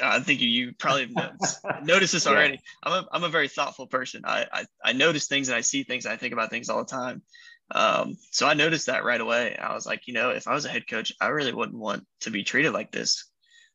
[0.00, 2.54] I think you probably noticed, noticed this already.
[2.54, 2.60] Yeah.
[2.84, 4.22] I'm a, I'm a very thoughtful person.
[4.24, 6.78] I, I, I notice things and I see things and I think about things all
[6.78, 7.22] the time.
[7.70, 9.56] Um, so I noticed that right away.
[9.56, 12.06] I was like, you know, if I was a head coach, I really wouldn't want
[12.20, 13.28] to be treated like this.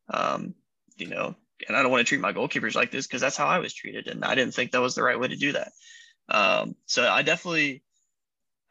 [0.10, 0.56] Um,
[0.98, 1.36] you know,
[1.68, 3.74] and I don't want to treat my goalkeepers like this because that's how I was
[3.74, 4.08] treated.
[4.08, 5.72] And I didn't think that was the right way to do that.
[6.30, 7.84] Um, so I definitely,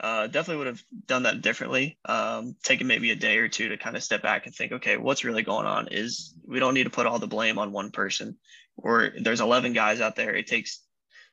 [0.00, 1.98] uh, definitely would have done that differently.
[2.04, 4.96] Um, taken maybe a day or two to kind of step back and think, okay,
[4.96, 5.88] what's really going on?
[5.88, 8.36] Is we don't need to put all the blame on one person,
[8.76, 10.34] or there's 11 guys out there.
[10.34, 10.82] It takes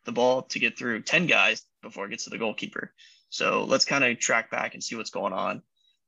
[0.06, 2.94] the ball to get through 10 guys before it gets to the goalkeeper.
[3.30, 5.62] So let's kind of track back and see what's going on.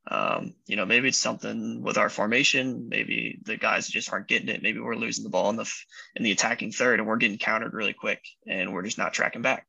[0.07, 2.87] Um, you know, maybe it's something with our formation.
[2.89, 4.63] Maybe the guys just aren't getting it.
[4.63, 5.71] Maybe we're losing the ball in the
[6.15, 9.43] in the attacking third, and we're getting countered really quick, and we're just not tracking
[9.43, 9.67] back.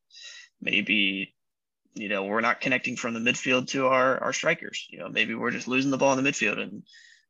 [0.61, 1.35] Maybe
[1.95, 4.87] you know, we're not connecting from the midfield to our our strikers.
[4.91, 6.83] You know, maybe we're just losing the ball in the midfield and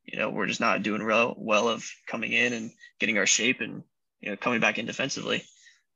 [0.05, 3.61] you know, we're just not doing well well of coming in and getting our shape
[3.61, 3.83] and
[4.21, 5.43] you know coming back in defensively.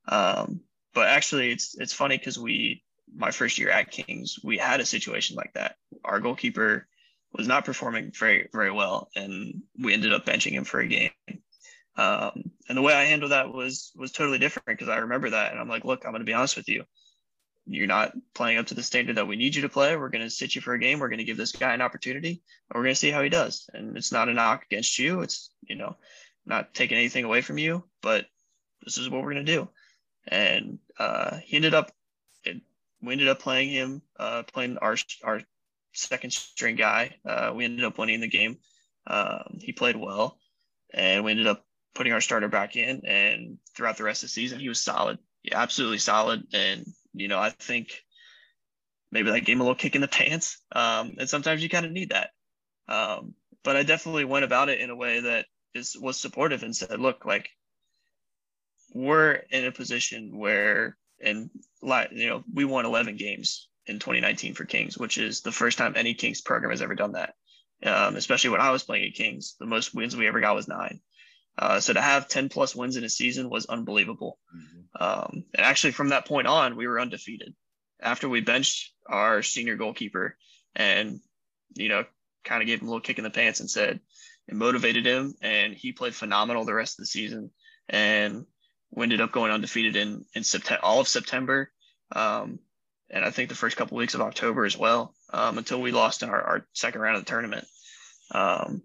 [0.06, 0.60] Um,
[0.94, 2.82] but actually it's it's funny because we
[3.14, 5.76] my first year at Kings, we had a situation like that.
[6.04, 6.86] Our goalkeeper
[7.32, 11.10] was not performing very, very well, and we ended up benching him for a game.
[11.96, 15.52] Um, and the way I handled that was was totally different because I remember that,
[15.52, 16.84] and I'm like, look, I'm going to be honest with you
[17.68, 19.96] you're not playing up to the standard that we need you to play.
[19.96, 20.98] We're going to sit you for a game.
[20.98, 22.42] We're going to give this guy an opportunity.
[22.74, 23.68] We're going to see how he does.
[23.74, 25.20] And it's not a knock against you.
[25.20, 25.96] It's, you know,
[26.46, 28.26] not taking anything away from you, but
[28.84, 29.68] this is what we're going to do.
[30.26, 31.92] And uh, he ended up,
[32.44, 32.62] it,
[33.02, 35.42] we ended up playing him, uh, playing our, our
[35.92, 37.16] second string guy.
[37.24, 38.58] Uh, we ended up winning the game.
[39.06, 40.38] Um, he played well
[40.92, 43.02] and we ended up putting our starter back in.
[43.06, 45.18] And throughout the rest of the season, he was solid.
[45.42, 46.44] Yeah, absolutely solid.
[46.52, 48.02] And you know, I think
[49.10, 50.62] maybe that gave him a little kick in the pants.
[50.72, 52.30] Um, and sometimes you kind of need that.
[52.88, 56.74] Um, but I definitely went about it in a way that is was supportive and
[56.74, 57.48] said, look, like
[58.94, 61.50] we're in a position where, and
[61.82, 65.78] like, you know, we won 11 games in 2019 for Kings, which is the first
[65.78, 67.34] time any Kings program has ever done that.
[67.84, 70.68] Um, especially when I was playing at Kings, the most wins we ever got was
[70.68, 71.00] nine.
[71.56, 74.38] Uh, so to have 10 plus wins in a season was unbelievable.
[74.56, 75.02] Mm-hmm.
[75.02, 77.54] Um, and actually, from that point on, we were undefeated.
[78.00, 80.36] After we benched our senior goalkeeper,
[80.76, 81.20] and
[81.74, 82.04] you know,
[82.44, 84.00] kind of gave him a little kick in the pants and said
[84.46, 87.50] it motivated him, and he played phenomenal the rest of the season,
[87.88, 88.46] and
[88.90, 91.72] we ended up going undefeated in in September, all of September,
[92.14, 92.60] um,
[93.10, 95.92] and I think the first couple of weeks of October as well, um, until we
[95.92, 97.66] lost in our, our second round of the tournament.
[98.32, 98.82] Um,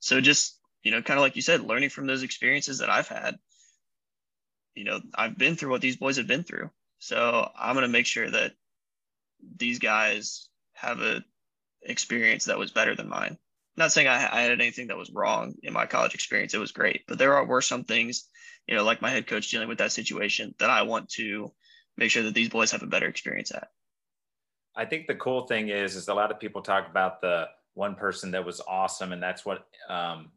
[0.00, 3.08] so just you know, kind of like you said, learning from those experiences that I've
[3.08, 3.38] had.
[4.74, 8.06] You know, I've been through what these boys have been through, so I'm gonna make
[8.06, 8.52] sure that
[9.56, 11.24] these guys have a
[11.82, 13.38] experience that was better than mine.
[13.76, 16.54] not saying I, I, had anything that was wrong in my college experience.
[16.54, 18.28] It was great, but there are, were some things,
[18.66, 21.52] you know, like my head coach dealing with that situation that I want to
[21.98, 23.70] make sure that these boys have a better experience at.
[24.76, 27.94] I think the cool thing is, is a lot of people talk about the one
[27.94, 30.30] person that was awesome, and that's what um,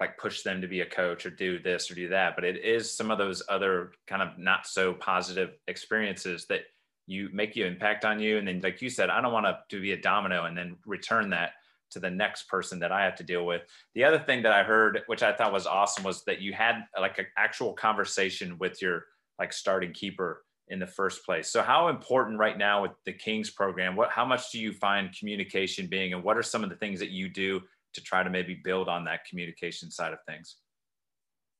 [0.00, 2.34] like push them to be a coach or do this or do that.
[2.34, 6.62] But it is some of those other kind of not so positive experiences that
[7.08, 9.58] you make you impact on you and then like you said i don't want to,
[9.70, 11.52] to be a domino and then return that
[11.90, 13.62] to the next person that i have to deal with
[13.94, 16.84] the other thing that i heard which i thought was awesome was that you had
[17.00, 19.06] like an actual conversation with your
[19.38, 23.50] like starting keeper in the first place so how important right now with the kings
[23.50, 26.76] program what how much do you find communication being and what are some of the
[26.76, 27.60] things that you do
[27.94, 30.56] to try to maybe build on that communication side of things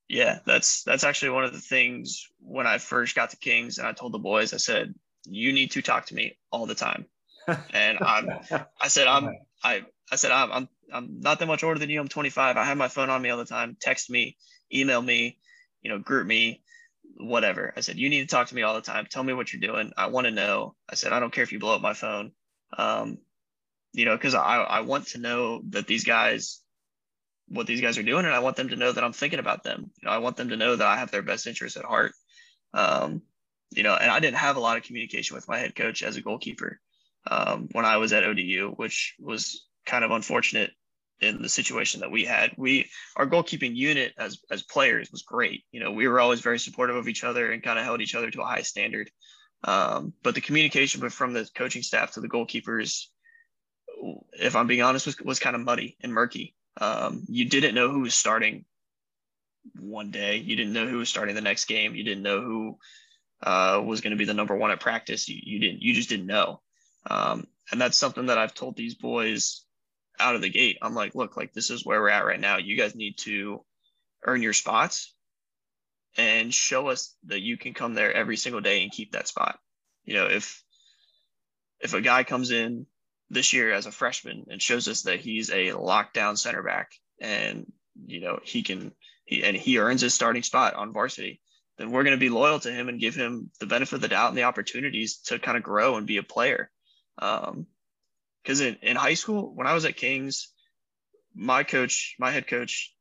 [0.08, 3.86] yeah that's that's actually one of the things when i first got to kings and
[3.86, 4.94] i told the boys i said
[5.30, 7.06] you need to talk to me all the time.
[7.72, 8.28] And I'm,
[8.78, 9.30] I said, I'm,
[9.64, 11.98] I, I said, I'm, I'm, I'm not that much older than you.
[11.98, 12.58] I'm 25.
[12.58, 13.74] I have my phone on me all the time.
[13.80, 14.36] Text me,
[14.70, 15.38] email me,
[15.80, 16.62] you know, group me,
[17.18, 17.72] whatever.
[17.76, 19.06] I said, you need to talk to me all the time.
[19.10, 19.92] Tell me what you're doing.
[19.96, 20.74] I want to know.
[20.88, 22.32] I said, I don't care if you blow up my phone.
[22.76, 23.18] Um,
[23.92, 26.60] you know, because I, I want to know that these guys,
[27.48, 29.64] what these guys are doing, and I want them to know that I'm thinking about
[29.64, 29.90] them.
[30.00, 32.12] You know, I want them to know that I have their best interests at heart.
[32.74, 33.22] Um,
[33.70, 36.16] you know, and I didn't have a lot of communication with my head coach as
[36.16, 36.80] a goalkeeper
[37.30, 40.70] um, when I was at ODU, which was kind of unfortunate
[41.20, 42.52] in the situation that we had.
[42.56, 45.64] We our goalkeeping unit as as players was great.
[45.72, 48.14] You know, we were always very supportive of each other and kind of held each
[48.14, 49.10] other to a high standard.
[49.64, 53.06] Um, but the communication from the coaching staff to the goalkeepers,
[54.32, 56.54] if I'm being honest, was was kind of muddy and murky.
[56.80, 58.64] Um, you didn't know who was starting
[59.78, 60.36] one day.
[60.36, 61.94] You didn't know who was starting the next game.
[61.94, 62.78] You didn't know who
[63.42, 65.28] uh, was going to be the number one at practice.
[65.28, 66.60] You, you didn't, you just didn't know.
[67.10, 69.64] Um, and that's something that I've told these boys
[70.20, 70.78] out of the gate.
[70.82, 72.58] I'm like, look, like this is where we're at right now.
[72.58, 73.64] You guys need to
[74.24, 75.14] earn your spots
[76.16, 79.58] and show us that you can come there every single day and keep that spot.
[80.04, 80.62] You know, if
[81.80, 82.86] if a guy comes in
[83.30, 87.70] this year as a freshman and shows us that he's a lockdown center back and
[88.06, 88.92] you know he can
[89.26, 91.40] he and he earns his starting spot on varsity
[91.78, 94.08] then we're going to be loyal to him and give him the benefit of the
[94.08, 96.70] doubt and the opportunities to kind of grow and be a player.
[97.18, 97.66] Um,
[98.48, 100.48] Because in, in high school, when I was at Kings,
[101.34, 102.94] my coach, my head coach,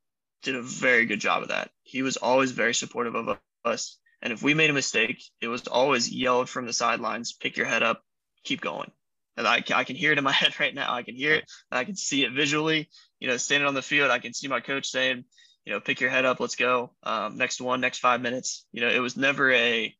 [0.43, 1.71] did a very good job of that.
[1.83, 3.97] He was always very supportive of us.
[4.21, 7.65] And if we made a mistake, it was always yelled from the sidelines, pick your
[7.65, 8.03] head up,
[8.43, 8.91] keep going.
[9.37, 10.93] And I, I can hear it in my head right now.
[10.93, 11.49] I can hear it.
[11.71, 12.89] I can see it visually.
[13.21, 15.23] You know, standing on the field, I can see my coach saying,
[15.63, 16.91] you know, pick your head up, let's go.
[17.03, 18.65] Um, next one, next five minutes.
[18.73, 19.95] You know, it was never a,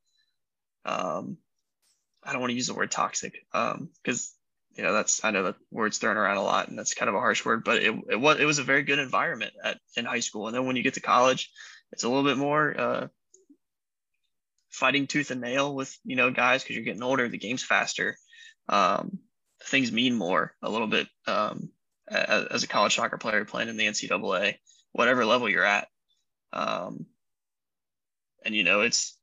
[0.83, 1.37] um,
[2.21, 4.36] I don't want to use the word toxic because um,
[4.77, 7.15] you know that's I know that word's thrown around a lot and that's kind of
[7.15, 10.05] a harsh word, but it, it was it was a very good environment at in
[10.05, 10.47] high school.
[10.47, 11.49] And then when you get to college,
[11.91, 13.07] it's a little bit more uh,
[14.69, 18.17] fighting tooth and nail with you know guys because you're getting older, the game's faster,
[18.69, 19.19] um,
[19.63, 21.69] things mean more a little bit um,
[22.07, 24.55] as, as a college soccer player playing in the NCAA
[24.97, 25.87] whatever level you're at.
[26.51, 27.05] Um,
[28.43, 29.17] and you know, it's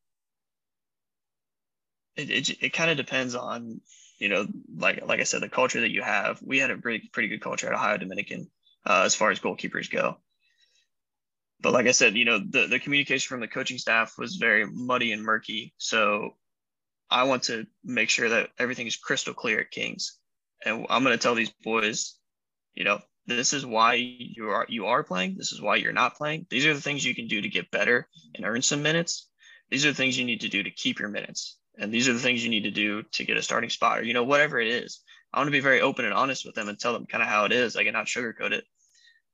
[2.17, 3.81] it it, it kind of depends on
[4.19, 4.47] you know,
[4.77, 6.41] like like I said, the culture that you have.
[6.43, 8.51] We had a pretty pretty good culture at Ohio Dominican
[8.87, 10.19] uh, as far as goalkeepers go.
[11.61, 14.67] But like I said, you know, the the communication from the coaching staff was very
[14.67, 15.75] muddy and murky.
[15.79, 16.37] So
[17.11, 20.19] I want to make sure that everything is crystal clear at Kings.
[20.65, 22.17] And I'm going to tell these boys,
[22.75, 26.17] you know, this is why you are you are playing this is why you're not
[26.17, 29.31] playing these are the things you can do to get better and earn some minutes
[29.71, 32.13] these are the things you need to do to keep your minutes and these are
[32.13, 34.61] the things you need to do to get a starting spot or you know whatever
[34.61, 35.01] it is.
[35.33, 37.29] I want to be very open and honest with them and tell them kind of
[37.29, 37.77] how it is.
[37.77, 38.65] I cannot sugarcoat it.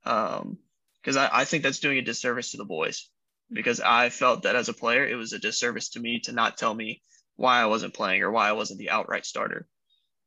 [0.05, 0.57] Um
[1.01, 3.09] because I, I think that's doing a disservice to the boys
[3.51, 6.57] because i felt that as a player it was a disservice to me to not
[6.57, 7.01] tell me
[7.35, 9.67] why i wasn't playing or why i wasn't the outright starter.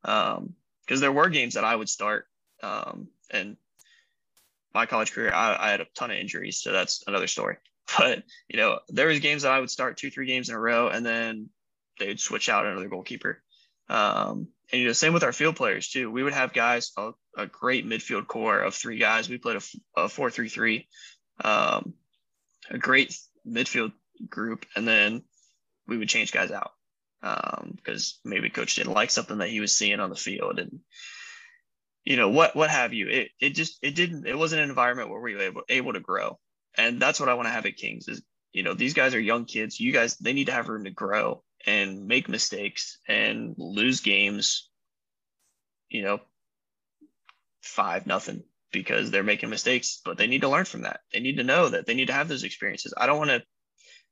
[0.04, 2.26] Um because there were games that i would start
[2.62, 3.56] um and
[4.74, 7.56] my college career, I, I, had a ton of injuries, so that's another story.
[7.98, 10.58] But you know, there was games that I would start two, three games in a
[10.58, 11.50] row, and then
[11.98, 13.42] they would switch out another goalkeeper.
[13.88, 16.10] Um, and you know, same with our field players too.
[16.10, 19.28] We would have guys a, a great midfield core of three guys.
[19.28, 20.88] We played a, a four three three,
[21.42, 21.94] um,
[22.70, 23.92] a great midfield
[24.28, 25.22] group, and then
[25.86, 26.72] we would change guys out
[27.76, 30.80] because um, maybe coach didn't like something that he was seeing on the field, and
[32.04, 33.08] you know what what have you.
[33.08, 36.00] It it just it didn't it wasn't an environment where we were able, able to
[36.00, 36.38] grow,
[36.76, 39.20] and that's what I want to have at Kings is you know these guys are
[39.20, 39.78] young kids.
[39.78, 44.70] You guys they need to have room to grow and make mistakes and lose games.
[45.88, 46.20] You know,
[47.62, 51.00] five nothing because they're making mistakes, but they need to learn from that.
[51.12, 52.92] They need to know that they need to have those experiences.
[52.96, 53.42] I don't want to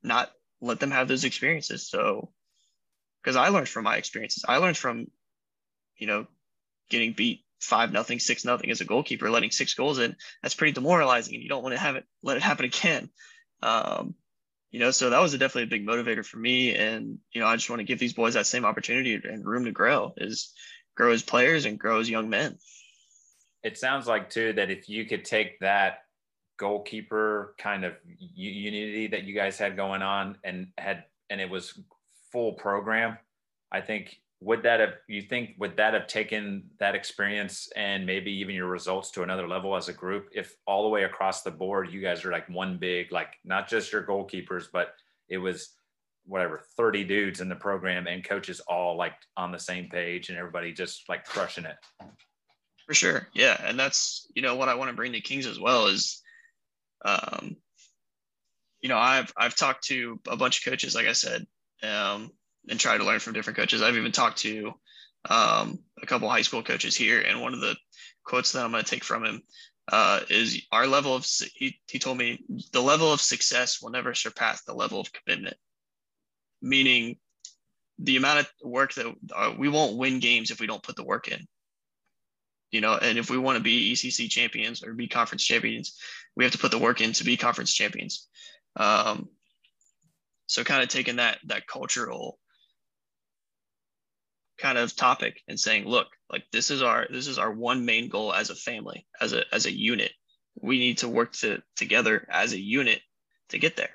[0.01, 1.89] not let them have those experiences.
[1.89, 2.31] So,
[3.21, 5.07] because I learned from my experiences, I learned from,
[5.97, 6.27] you know,
[6.89, 10.15] getting beat five nothing, six nothing as a goalkeeper, letting six goals in.
[10.41, 13.09] That's pretty demoralizing, and you don't want to have it let it happen again.
[13.61, 14.15] Um,
[14.73, 16.75] you know, so that was a definitely a big motivator for me.
[16.75, 19.63] And you know, I just want to give these boys that same opportunity and room
[19.63, 20.51] to grow, is
[20.95, 22.57] grow as players and grow as young men
[23.63, 25.99] it sounds like too that if you could take that
[26.57, 31.79] goalkeeper kind of unity that you guys had going on and had and it was
[32.31, 33.17] full program
[33.71, 38.31] i think would that have you think would that have taken that experience and maybe
[38.31, 41.51] even your results to another level as a group if all the way across the
[41.51, 44.93] board you guys are like one big like not just your goalkeepers but
[45.29, 45.75] it was
[46.25, 50.37] whatever 30 dudes in the program and coaches all like on the same page and
[50.37, 51.77] everybody just like crushing it
[52.85, 53.27] for sure.
[53.33, 53.59] Yeah.
[53.65, 56.21] And that's, you know, what I want to bring to Kings as well is,
[57.05, 57.55] um,
[58.81, 61.45] you know, I've, I've talked to a bunch of coaches, like I said,
[61.81, 62.31] um,
[62.69, 63.81] and try to learn from different coaches.
[63.81, 64.73] I've even talked to,
[65.29, 67.19] um, a couple high school coaches here.
[67.21, 67.75] And one of the
[68.23, 69.41] quotes that I'm going to take from him,
[69.91, 74.13] uh, is our level of, he, he told me the level of success will never
[74.13, 75.57] surpass the level of commitment,
[76.61, 77.17] meaning
[77.99, 81.03] the amount of work that uh, we won't win games if we don't put the
[81.03, 81.45] work in
[82.73, 85.95] you know, and if we want to be ECC champions or be conference champions,
[86.35, 88.27] we have to put the work in to be conference champions.
[88.75, 89.29] Um,
[90.47, 92.39] so kind of taking that that cultural
[94.63, 98.09] kind of topic and saying, look, like this is our this is our one main
[98.09, 100.11] goal as a family, as a as a unit.
[100.59, 103.01] We need to work to, together as a unit
[103.49, 103.91] to get there.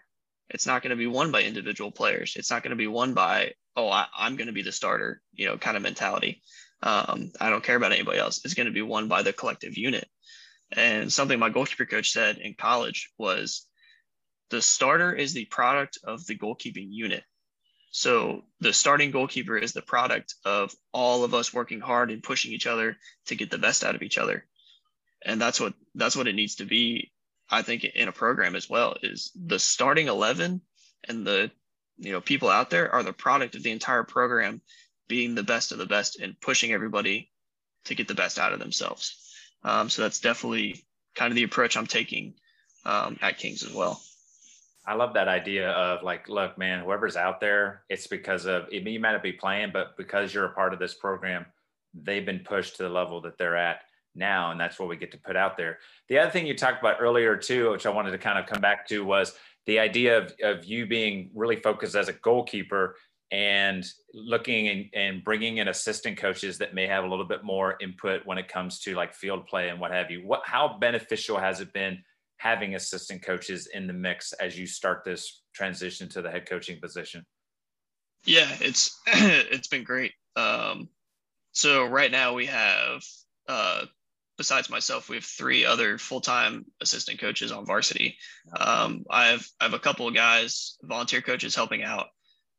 [0.50, 2.34] It's not going to be won by individual players.
[2.36, 5.20] It's not going to be won by, oh, I, I'm going to be the starter,
[5.34, 6.42] you know, kind of mentality
[6.82, 8.44] um, I don't care about anybody else.
[8.44, 10.08] It's going to be won by the collective unit.
[10.72, 13.66] And something my goalkeeper coach said in college was
[14.50, 17.24] the starter is the product of the goalkeeping unit.
[17.98, 22.52] So the starting goalkeeper is the product of all of us working hard and pushing
[22.52, 24.46] each other to get the best out of each other.
[25.26, 27.10] And that's what that's what it needs to be,
[27.50, 30.60] I think, in a program as well, is the starting 11
[31.08, 31.50] and the
[31.96, 34.62] you know people out there are the product of the entire program
[35.08, 37.32] being the best of the best and pushing everybody
[37.86, 39.34] to get the best out of themselves.
[39.64, 40.84] Um, so that's definitely
[41.16, 42.34] kind of the approach I'm taking
[42.84, 44.00] um, at Kings as well.
[44.88, 48.82] I love that idea of like, look, man, whoever's out there, it's because of it.
[48.84, 51.44] You might not be playing, but because you're a part of this program,
[51.92, 53.82] they've been pushed to the level that they're at
[54.14, 55.78] now, and that's what we get to put out there.
[56.08, 58.62] The other thing you talked about earlier too, which I wanted to kind of come
[58.62, 59.34] back to, was
[59.66, 62.96] the idea of, of you being really focused as a goalkeeper
[63.30, 67.76] and looking and, and bringing in assistant coaches that may have a little bit more
[67.82, 71.36] input when it comes to like field play and what have you what how beneficial
[71.36, 72.02] has it been
[72.38, 76.80] having assistant coaches in the mix as you start this transition to the head coaching
[76.80, 77.24] position?
[78.24, 80.12] Yeah it's it's been great.
[80.36, 80.88] Um,
[81.52, 83.02] so right now we have
[83.48, 83.84] uh,
[84.36, 88.16] besides myself we have three other full-time assistant coaches on varsity.
[88.58, 92.06] Um, i have i have a couple of guys volunteer coaches helping out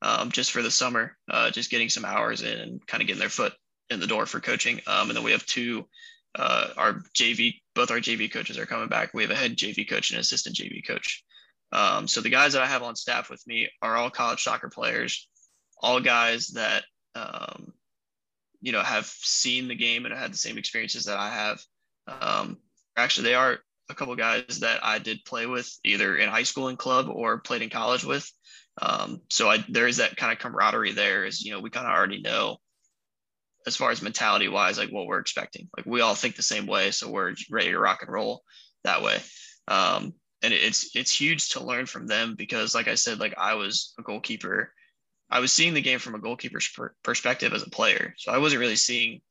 [0.01, 3.19] um, just for the summer, uh, just getting some hours in and kind of getting
[3.19, 3.53] their foot
[3.89, 4.81] in the door for coaching.
[4.87, 5.87] Um, and then we have two,
[6.35, 9.13] uh, our JV, both our JV coaches are coming back.
[9.13, 11.23] We have a head JV coach and assistant JV coach.
[11.71, 14.69] Um, so the guys that I have on staff with me are all college soccer
[14.69, 15.27] players,
[15.81, 16.83] all guys that,
[17.15, 17.73] um,
[18.61, 21.61] you know, have seen the game and had the same experiences that I have.
[22.07, 22.57] Um,
[22.97, 23.59] actually, they are
[23.89, 27.39] a couple guys that I did play with either in high school and club or
[27.39, 28.29] played in college with.
[28.81, 31.87] Um, so I, there is that kind of camaraderie there is, you know, we kind
[31.87, 32.57] of already know
[33.67, 35.69] as far as mentality wise, like what we're expecting.
[35.75, 36.91] Like we all think the same way.
[36.91, 38.43] So we're ready to rock and roll
[38.83, 39.19] that way.
[39.67, 43.55] Um, and it's, it's huge to learn from them because like I said, like I
[43.55, 44.71] was a goalkeeper,
[45.29, 48.15] I was seeing the game from a goalkeeper's per- perspective as a player.
[48.17, 49.21] So I wasn't really seeing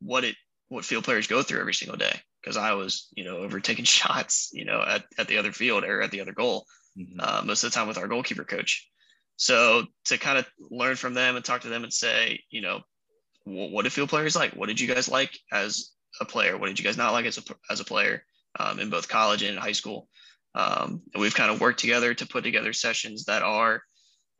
[0.00, 0.36] what it,
[0.68, 2.20] what field players go through every single day.
[2.44, 5.84] Cause I was, you know, over taking shots, you know, at, at the other field
[5.84, 7.18] or at the other goal mm-hmm.
[7.20, 8.88] uh, most of the time with our goalkeeper coach.
[9.36, 12.80] So to kind of learn from them and talk to them and say, you know,
[13.46, 14.52] what did field players like?
[14.52, 16.58] What did you guys like as a player?
[16.58, 18.24] What did you guys not like as a, as a player
[18.58, 20.08] um, in both college and high school?
[20.54, 23.82] Um, and we've kind of worked together to put together sessions that are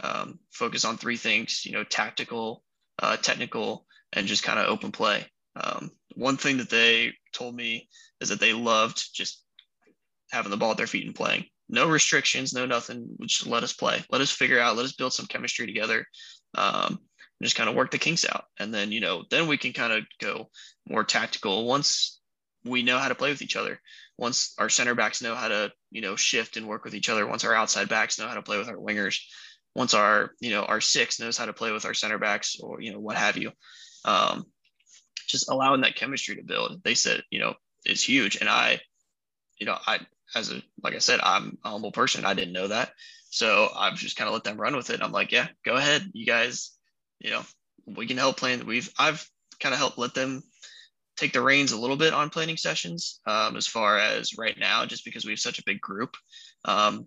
[0.01, 2.65] um, focused on three things, you know, tactical,
[3.01, 5.25] uh, technical, and just kind of open play.
[5.55, 7.89] Um, one thing that they told me
[8.21, 9.45] is that they loved just
[10.33, 11.45] having the ball at their feet and playing.
[11.69, 13.09] No restrictions, no nothing.
[13.23, 14.03] Just let us play.
[14.11, 14.77] Let us figure out.
[14.77, 16.07] Let us build some chemistry together.
[16.55, 16.99] Um,
[17.43, 19.93] just kind of work the kinks out, and then you know, then we can kind
[19.93, 20.49] of go
[20.89, 22.21] more tactical once
[22.65, 23.81] we know how to play with each other.
[24.19, 27.27] Once our center backs know how to you know shift and work with each other.
[27.27, 29.21] Once our outside backs know how to play with our wingers.
[29.75, 32.81] Once our you know our six knows how to play with our center backs or
[32.81, 33.53] you know what have you.
[34.05, 34.45] Um,
[35.27, 36.83] just allowing that chemistry to build.
[36.83, 38.81] They said you know is huge, and I,
[39.59, 40.01] you know, I
[40.35, 42.25] as a like I said, I'm a humble person.
[42.25, 42.93] I didn't know that.
[43.31, 45.03] So I've just kind of let them run with it.
[45.03, 46.11] I'm like, yeah, go ahead.
[46.13, 46.76] You guys,
[47.21, 47.43] you know,
[47.87, 48.67] we can help plan.
[48.67, 49.29] We've I've
[49.61, 50.43] kind of helped let them
[51.17, 54.85] take the reins a little bit on planning sessions um, as far as right now,
[54.85, 56.15] just because we have such a big group.
[56.65, 57.07] Um,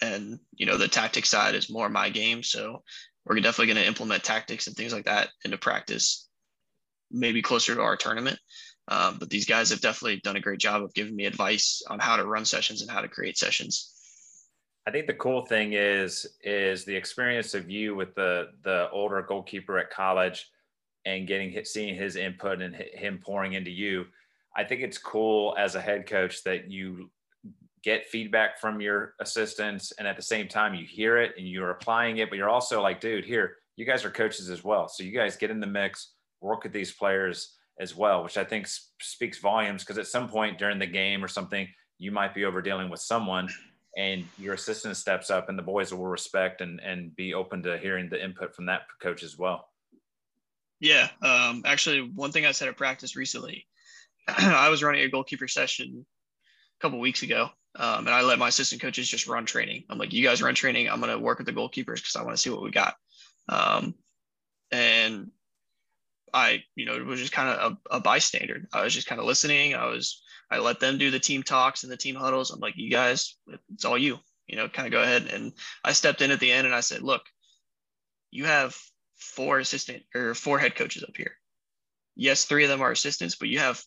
[0.00, 2.42] and you know, the tactics side is more my game.
[2.42, 2.82] So
[3.24, 6.28] we're definitely going to implement tactics and things like that into practice,
[7.10, 8.38] maybe closer to our tournament.
[8.88, 11.98] Um, but these guys have definitely done a great job of giving me advice on
[11.98, 13.92] how to run sessions and how to create sessions.
[14.86, 19.22] I think the cool thing is is the experience of you with the the older
[19.22, 20.50] goalkeeper at college
[21.04, 24.06] and getting seeing his input and him pouring into you.
[24.56, 27.10] I think it's cool as a head coach that you
[27.82, 31.70] get feedback from your assistants and at the same time you hear it and you're
[31.70, 35.02] applying it but you're also like dude here you guys are coaches as well so
[35.02, 36.12] you guys get in the mix
[36.42, 38.68] work with these players as well, which I think
[39.00, 41.66] speaks volumes because at some point during the game or something,
[41.98, 43.48] you might be over dealing with someone
[43.96, 47.78] and your assistant steps up and the boys will respect and, and be open to
[47.78, 49.68] hearing the input from that coach as well.
[50.80, 51.08] Yeah.
[51.22, 53.66] Um, actually, one thing I said at practice recently,
[54.28, 57.50] I was running a goalkeeper session a couple weeks ago.
[57.76, 59.84] Um, and I let my assistant coaches just run training.
[59.88, 60.88] I'm like, you guys run training.
[60.88, 62.96] I'm going to work with the goalkeepers because I want to see what we got.
[63.48, 63.94] Um,
[64.72, 65.30] and
[66.32, 68.66] I, you know, it was just kind of a, a bystander.
[68.72, 69.74] I was just kind of listening.
[69.74, 72.50] I was, I let them do the team talks and the team huddles.
[72.50, 73.36] I'm like, you guys,
[73.72, 75.26] it's all you, you know, kind of go ahead.
[75.32, 75.52] And
[75.84, 77.22] I stepped in at the end and I said, look,
[78.30, 78.76] you have
[79.16, 81.36] four assistant or four head coaches up here.
[82.16, 83.82] Yes, three of them are assistants, but you have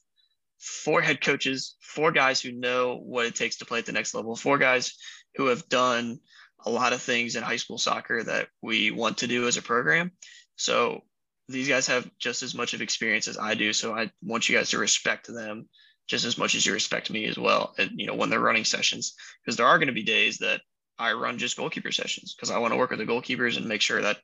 [0.59, 4.13] four head coaches, four guys who know what it takes to play at the next
[4.13, 4.93] level, four guys
[5.35, 6.19] who have done
[6.65, 9.61] a lot of things in high school soccer that we want to do as a
[9.61, 10.11] program.
[10.55, 11.01] So
[11.49, 13.73] these guys have just as much of experience as I do.
[13.73, 15.67] So I want you guys to respect them
[16.07, 17.73] just as much as you respect me as well.
[17.77, 20.61] And, you know, when they're running sessions, because there are going to be days that
[20.99, 23.81] I run just goalkeeper sessions because I want to work with the goalkeepers and make
[23.81, 24.17] sure that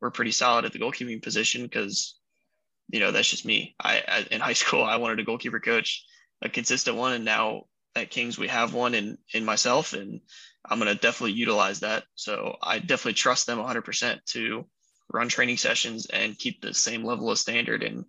[0.00, 2.18] we're pretty solid at the goalkeeping position because,
[2.88, 3.74] you know, that's just me.
[3.80, 6.04] I, I in high school, I wanted a goalkeeper coach,
[6.42, 7.12] a consistent one.
[7.12, 7.64] And now
[7.94, 10.20] at Kings, we have one in, in myself and
[10.64, 12.04] I'm going to definitely utilize that.
[12.16, 14.66] So I definitely trust them 100% to
[15.12, 18.04] run training sessions and keep the same level of standard and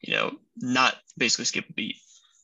[0.00, 1.96] you know not basically skip a beat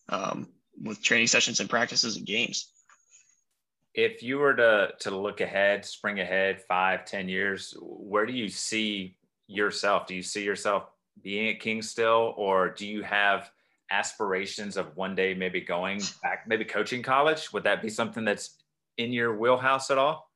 [0.08, 0.48] um,
[0.82, 2.72] with training sessions and practices and games.
[3.94, 8.48] If you were to to look ahead spring ahead five ten years where do you
[8.48, 10.06] see yourself?
[10.06, 10.90] Do you see yourself
[11.22, 13.50] being at king still or do you have
[13.90, 17.52] aspirations of one day maybe going back maybe coaching college?
[17.52, 18.56] Would that be something that's
[18.98, 20.27] in your wheelhouse at all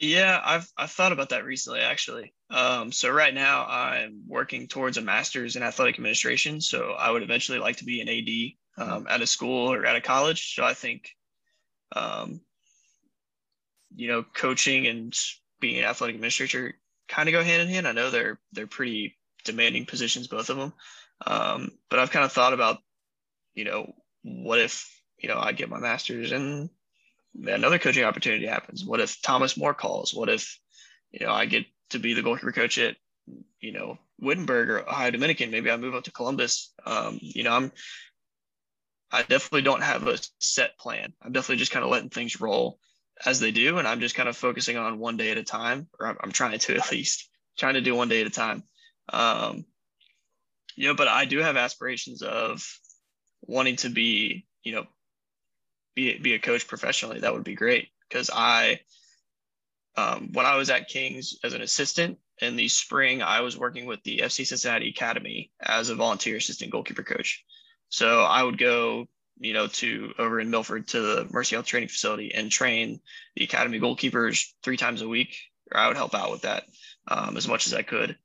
[0.00, 2.32] yeah, I've I've thought about that recently actually.
[2.50, 6.60] Um, so right now I'm working towards a master's in athletic administration.
[6.60, 9.96] So I would eventually like to be an AD um, at a school or at
[9.96, 10.54] a college.
[10.54, 11.10] So I think,
[11.94, 12.40] um,
[13.94, 15.14] you know, coaching and
[15.60, 16.74] being an athletic administrator
[17.08, 17.88] kind of go hand in hand.
[17.88, 20.72] I know they're they're pretty demanding positions, both of them.
[21.26, 22.78] Um, but I've kind of thought about,
[23.54, 23.92] you know,
[24.22, 24.88] what if
[25.18, 26.70] you know I get my master's and
[27.34, 28.84] another coaching opportunity happens.
[28.84, 30.14] What if Thomas More calls?
[30.14, 30.58] What if,
[31.10, 32.96] you know, I get to be the goalkeeper coach at,
[33.60, 35.50] you know, Wittenberg or Ohio Dominican?
[35.50, 36.72] Maybe I move up to Columbus.
[36.84, 37.72] Um, you know, I'm,
[39.10, 41.12] I definitely don't have a set plan.
[41.22, 42.78] I'm definitely just kind of letting things roll
[43.24, 43.78] as they do.
[43.78, 46.32] And I'm just kind of focusing on one day at a time, or I'm, I'm
[46.32, 48.64] trying to at least trying to do one day at a time.
[49.12, 49.64] Um,
[50.76, 52.64] you know, but I do have aspirations of
[53.42, 54.86] wanting to be, you know,
[55.98, 57.88] be be a coach professionally, that would be great.
[58.08, 58.80] Because I,
[59.96, 63.86] um, when I was at Kings as an assistant in the spring, I was working
[63.86, 67.44] with the FC Cincinnati Academy as a volunteer assistant goalkeeper coach.
[67.88, 69.06] So I would go,
[69.40, 73.00] you know, to over in Milford to the Mercy Health training facility and train
[73.34, 75.36] the academy goalkeepers three times a week.
[75.72, 76.64] Or I would help out with that
[77.08, 78.16] um, as much as I could.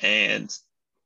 [0.00, 0.50] And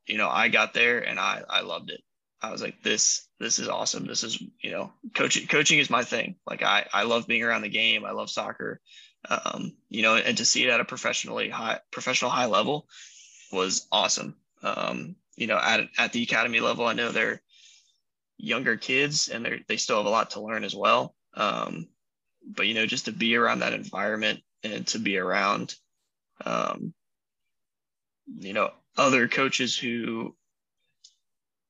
[0.07, 2.03] you know, I got there and I I loved it.
[2.43, 4.07] I was like, this this is awesome.
[4.07, 6.37] This is you know, coaching coaching is my thing.
[6.47, 8.05] Like I I love being around the game.
[8.05, 8.81] I love soccer.
[9.29, 12.87] Um, you know, and to see it at a professionally high professional high level
[13.51, 14.37] was awesome.
[14.63, 17.43] Um, you know, at at the academy level, I know they're
[18.37, 21.15] younger kids and they they still have a lot to learn as well.
[21.35, 21.89] Um,
[22.47, 25.75] but you know, just to be around that environment and to be around,
[26.45, 26.93] um,
[28.39, 30.37] you know, other coaches who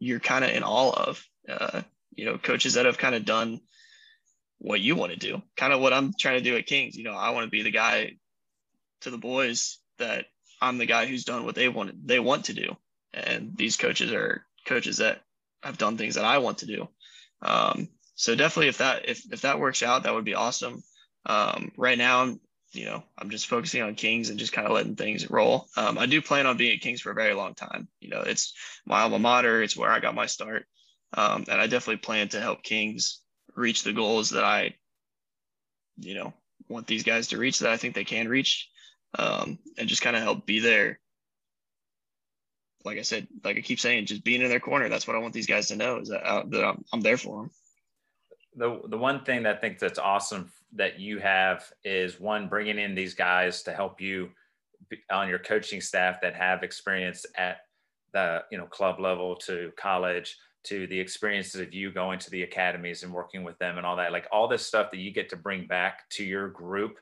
[0.01, 1.83] you're kind of in awe of, uh,
[2.15, 3.61] you know, coaches that have kind of done
[4.59, 6.97] what you want to do, kind of what I'm trying to do at Kings.
[6.97, 8.17] You know, I want to be the guy
[9.03, 10.27] to the boys that
[10.61, 12.77] I'm the guy who's done what they want they want to do,
[13.15, 15.23] and these coaches are coaches that
[15.63, 16.89] have done things that I want to do.
[17.43, 20.83] Um, so definitely, if that if if that works out, that would be awesome.
[21.25, 22.41] Um, right now, I'm
[22.73, 25.69] you know I'm just focusing on Kings and just kind of letting things roll.
[25.77, 27.89] Um, I do plan on being at Kings for a very long time.
[28.01, 28.53] You know, it's
[28.85, 29.63] my alma mater.
[29.63, 30.67] It's where I got my start,
[31.15, 33.21] um, and I definitely plan to help Kings
[33.55, 34.75] reach the goals that I,
[35.99, 36.33] you know,
[36.69, 38.69] want these guys to reach that I think they can reach,
[39.19, 41.01] um, and just kind of help be there.
[42.85, 44.89] Like I said, like I keep saying, just being in their corner.
[44.89, 47.19] That's what I want these guys to know is that, uh, that I'm, I'm there
[47.19, 47.51] for them.
[48.57, 52.79] The, the one thing that I think that's awesome that you have is one bringing
[52.79, 54.31] in these guys to help you
[55.11, 57.59] on your coaching staff that have experience at
[58.13, 62.43] the you know club level to college to the experiences of you going to the
[62.43, 65.29] academies and working with them and all that like all this stuff that you get
[65.29, 66.99] to bring back to your group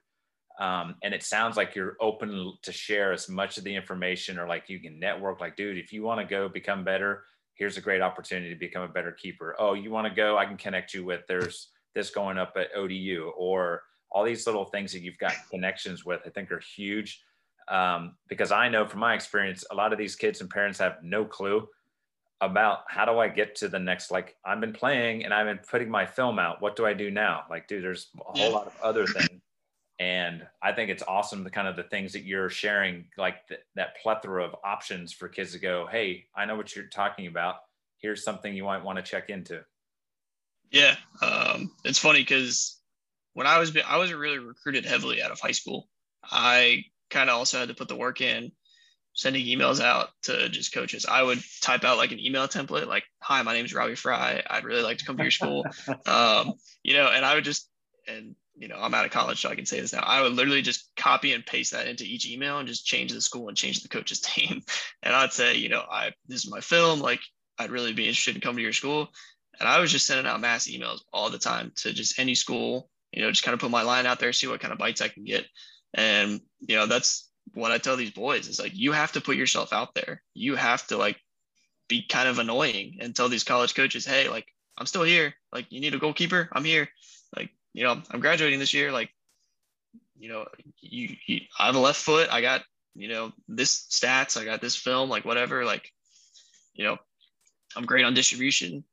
[0.61, 4.49] um, and it sounds like you're open to share as much of the information or
[4.49, 7.25] like you can network like dude if you want to go become better
[7.59, 9.55] here's a great opportunity to become a better keeper.
[9.59, 10.39] Oh you want to go?
[10.39, 14.65] I can connect you with there's this going up at odu or all these little
[14.65, 17.23] things that you've got connections with i think are huge.
[17.67, 20.99] Um, because i know from my experience a lot of these kids and parents have
[21.03, 21.69] no clue
[22.41, 25.65] about how do I get to the next like I've been playing and I've been
[25.69, 26.63] putting my film out.
[26.63, 27.45] What do I do now?
[27.51, 29.41] Like, dude, there's a whole lot of other things.
[30.01, 33.61] And I think it's awesome the kind of the things that you're sharing, like th-
[33.75, 37.57] that plethora of options for kids to go, hey, I know what you're talking about.
[38.01, 39.65] Here's something you might want to check into.
[40.71, 42.79] Yeah, um, it's funny because
[43.33, 45.89] when I was I wasn't really recruited heavily out of high school.
[46.23, 48.53] I kind of also had to put the work in
[49.19, 51.05] sending emails out to just coaches.
[51.05, 54.45] I would type out like an email template, like, "Hi, my name is Robbie Fry.
[54.49, 55.67] I'd really like to come to your school."
[56.07, 56.55] um,
[56.85, 57.69] you know, and I would just
[58.07, 60.05] and you know, I'm out of college, so I can say this now.
[60.05, 63.21] I would literally just copy and paste that into each email and just change the
[63.21, 64.63] school and change the coach's name.
[65.03, 67.01] And I'd say, you know, I this is my film.
[67.01, 67.21] Like,
[67.59, 69.09] I'd really be interested in coming to your school.
[69.59, 72.89] And I was just sending out mass emails all the time to just any school.
[73.13, 75.01] You know, just kind of put my line out there, see what kind of bites
[75.01, 75.45] I can get.
[75.95, 79.37] And you know, that's what I tell these boys is like you have to put
[79.37, 80.23] yourself out there.
[80.35, 81.21] You have to like
[81.89, 84.47] be kind of annoying and tell these college coaches, hey, like
[84.77, 85.35] I'm still here.
[85.53, 86.89] Like you need a goalkeeper, I'm here.
[87.37, 88.93] Like you know, I'm graduating this year.
[88.93, 89.11] Like
[90.19, 90.47] you know,
[90.81, 92.29] you, you I have a left foot.
[92.31, 92.63] I got
[92.95, 94.41] you know this stats.
[94.41, 95.09] I got this film.
[95.09, 95.65] Like whatever.
[95.65, 95.93] Like
[96.75, 96.99] you know,
[97.77, 98.85] I'm great on distribution.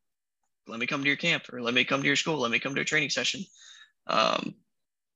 [0.68, 2.39] Let me come to your camp or let me come to your school.
[2.39, 3.41] Let me come to a training session.
[4.08, 4.56] Um,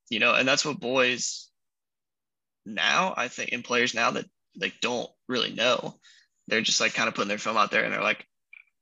[0.10, 1.49] you know, and that's what boys
[2.76, 4.26] now, I think in players now that
[4.60, 6.00] like don't really know,
[6.48, 8.26] they're just like kind of putting their film out there and they're like,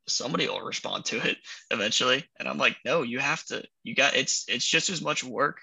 [0.08, 1.38] somebody will respond to it
[1.72, 2.26] eventually.
[2.40, 5.60] And I'm like, no, you have to, you got, it's, it's just as much work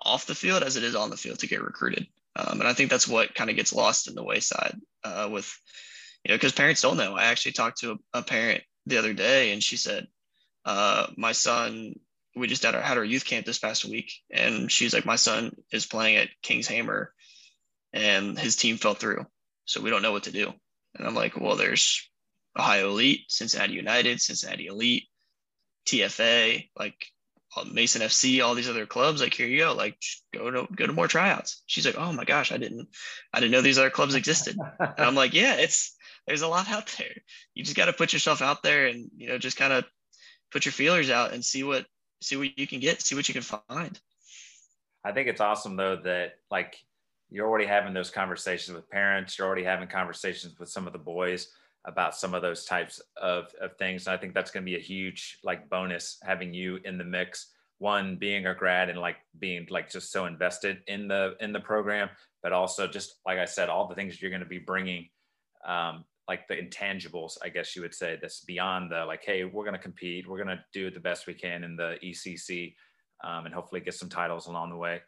[0.00, 2.06] off the field as it is on the field to get recruited.
[2.36, 5.52] Um, and I think that's what kind of gets lost in the wayside uh, with,
[6.24, 7.16] you know, because parents don't know.
[7.16, 10.06] I actually talked to a, a, parent the other day and she said,
[10.64, 11.94] uh, my son,
[12.36, 14.12] we just had our, had our youth camp this past week.
[14.30, 17.12] And she's like, my son is playing at King's Hammer
[17.92, 19.26] and his team fell through.
[19.64, 20.52] So we don't know what to do.
[20.96, 22.08] And I'm like, well, there's
[22.58, 25.04] Ohio Elite, Cincinnati United, Cincinnati Elite,
[25.86, 27.06] TFA, like
[27.56, 29.20] uh, Mason FC, all these other clubs.
[29.20, 29.74] Like, here you go.
[29.74, 29.96] Like,
[30.34, 31.62] go to go to more tryouts.
[31.66, 32.88] She's like, oh my gosh, I didn't,
[33.32, 34.56] I didn't know these other clubs existed.
[34.78, 37.14] and I'm like, yeah, it's there's a lot out there.
[37.54, 39.84] You just got to put yourself out there and you know just kind of
[40.52, 41.86] put your feelers out and see what
[42.20, 43.98] see what you can get, see what you can find.
[45.04, 46.76] I think it's awesome though that like
[47.30, 50.98] you're already having those conversations with parents you're already having conversations with some of the
[50.98, 51.48] boys
[51.86, 54.06] about some of those types of, of things.
[54.06, 57.04] And i think that's going to be a huge like bonus having you in the
[57.04, 57.52] mix.
[57.78, 61.60] One being a grad and like being like just so invested in the in the
[61.60, 62.10] program
[62.42, 65.08] but also just like i said all the things you're going to be bringing
[65.66, 69.64] um, like the intangibles i guess you would say that's beyond the like hey we're
[69.64, 72.74] going to compete we're going to do the best we can in the ecc
[73.24, 75.00] um, and hopefully get some titles along the way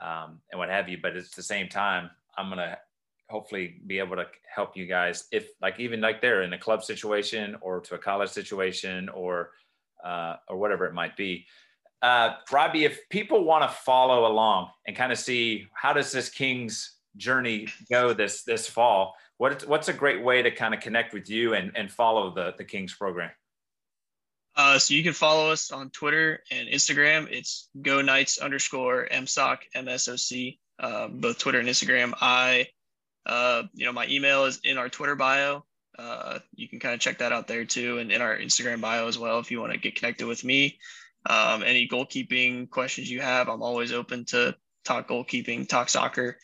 [0.00, 0.98] um, and what have you.
[1.00, 2.78] But at the same time, I'm gonna
[3.28, 6.82] hopefully be able to help you guys if like even like they're in a club
[6.82, 9.50] situation or to a college situation or
[10.04, 11.46] uh, or whatever it might be.
[12.00, 16.28] Uh, Robbie, if people want to follow along and kind of see how does this
[16.28, 21.12] Kings journey go this this fall, what what's a great way to kind of connect
[21.12, 23.30] with you and, and follow the the Kings program?
[24.58, 27.28] Uh, so you can follow us on Twitter and Instagram.
[27.30, 32.12] It's Go Knights underscore MSOC MSOC, uh, both Twitter and Instagram.
[32.20, 32.66] I,
[33.24, 35.64] uh, you know, my email is in our Twitter bio.
[35.96, 39.06] Uh, you can kind of check that out there too, and in our Instagram bio
[39.06, 40.80] as well if you want to get connected with me.
[41.24, 46.36] Um, any goalkeeping questions you have, I'm always open to talk goalkeeping, talk soccer,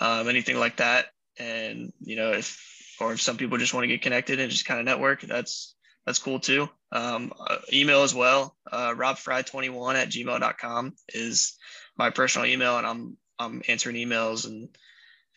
[0.00, 1.06] um, anything like that.
[1.40, 4.64] And you know, if or if some people just want to get connected and just
[4.64, 5.74] kind of network, that's
[6.06, 6.68] that's cool too.
[6.90, 8.56] Um, uh, email as well.
[8.70, 11.56] Uh, robfry21 at gmail.com is
[11.96, 14.68] my personal email, and I'm I'm answering emails and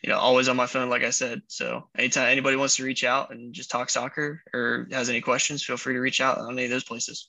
[0.02, 1.42] you know always on my phone, like I said.
[1.48, 5.62] So anytime anybody wants to reach out and just talk soccer or has any questions,
[5.62, 7.28] feel free to reach out on any of those places.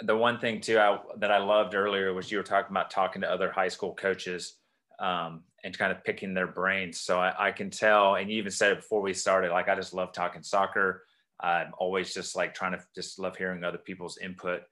[0.00, 3.22] The one thing too I, that I loved earlier was you were talking about talking
[3.22, 4.56] to other high school coaches
[4.98, 7.00] um, and kind of picking their brains.
[7.00, 9.76] So I, I can tell, and you even said it before we started, like I
[9.76, 11.04] just love talking soccer
[11.40, 14.62] I'm always just like trying to just love hearing other people's input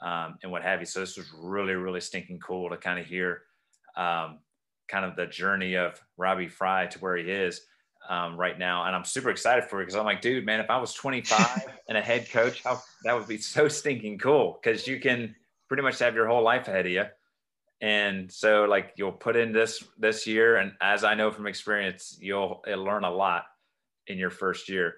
[0.00, 0.86] um, and what have you.
[0.86, 3.42] So this was really, really stinking cool to kind of hear
[3.96, 4.38] um,
[4.88, 7.60] kind of the journey of Robbie Fry to where he is
[8.08, 8.84] um, right now.
[8.84, 11.66] And I'm super excited for it because I'm like, dude, man, if I was 25
[11.88, 15.34] and a head coach, how, that would be so stinking cool because you can
[15.68, 17.04] pretty much have your whole life ahead of you.
[17.80, 22.18] And so like you'll put in this this year, and as I know from experience,
[22.20, 23.44] you'll, you'll learn a lot
[24.08, 24.94] in your first year.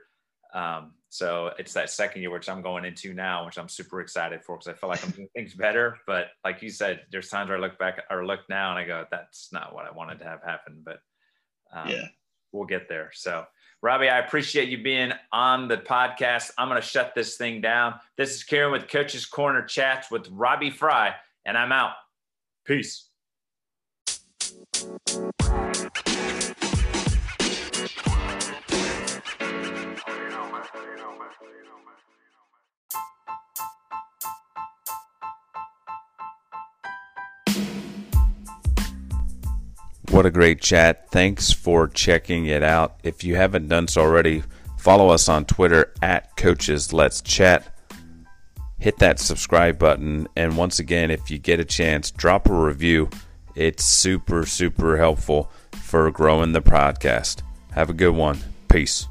[0.55, 4.45] Um, so it's that second year, which I'm going into now, which I'm super excited
[4.45, 5.99] for because I feel like I'm doing things better.
[6.07, 8.87] But like you said, there's times where I look back or look now and I
[8.87, 10.83] go, that's not what I wanted to have happen.
[10.85, 11.01] But
[11.73, 12.07] um, yeah,
[12.53, 13.11] we'll get there.
[13.13, 13.45] So,
[13.83, 16.53] Robbie, I appreciate you being on the podcast.
[16.57, 17.95] I'm going to shut this thing down.
[18.17, 21.95] This is Karen with Coach's Corner Chats with Robbie Fry, and I'm out.
[22.65, 23.10] Peace.
[40.21, 41.09] What a great chat.
[41.09, 43.01] Thanks for checking it out.
[43.03, 44.43] If you haven't done so already,
[44.77, 47.75] follow us on Twitter at Coaches Let's Chat.
[48.77, 50.29] Hit that subscribe button.
[50.37, 53.09] And once again, if you get a chance, drop a review.
[53.55, 57.41] It's super, super helpful for growing the podcast.
[57.73, 58.41] Have a good one.
[58.69, 59.09] Peace.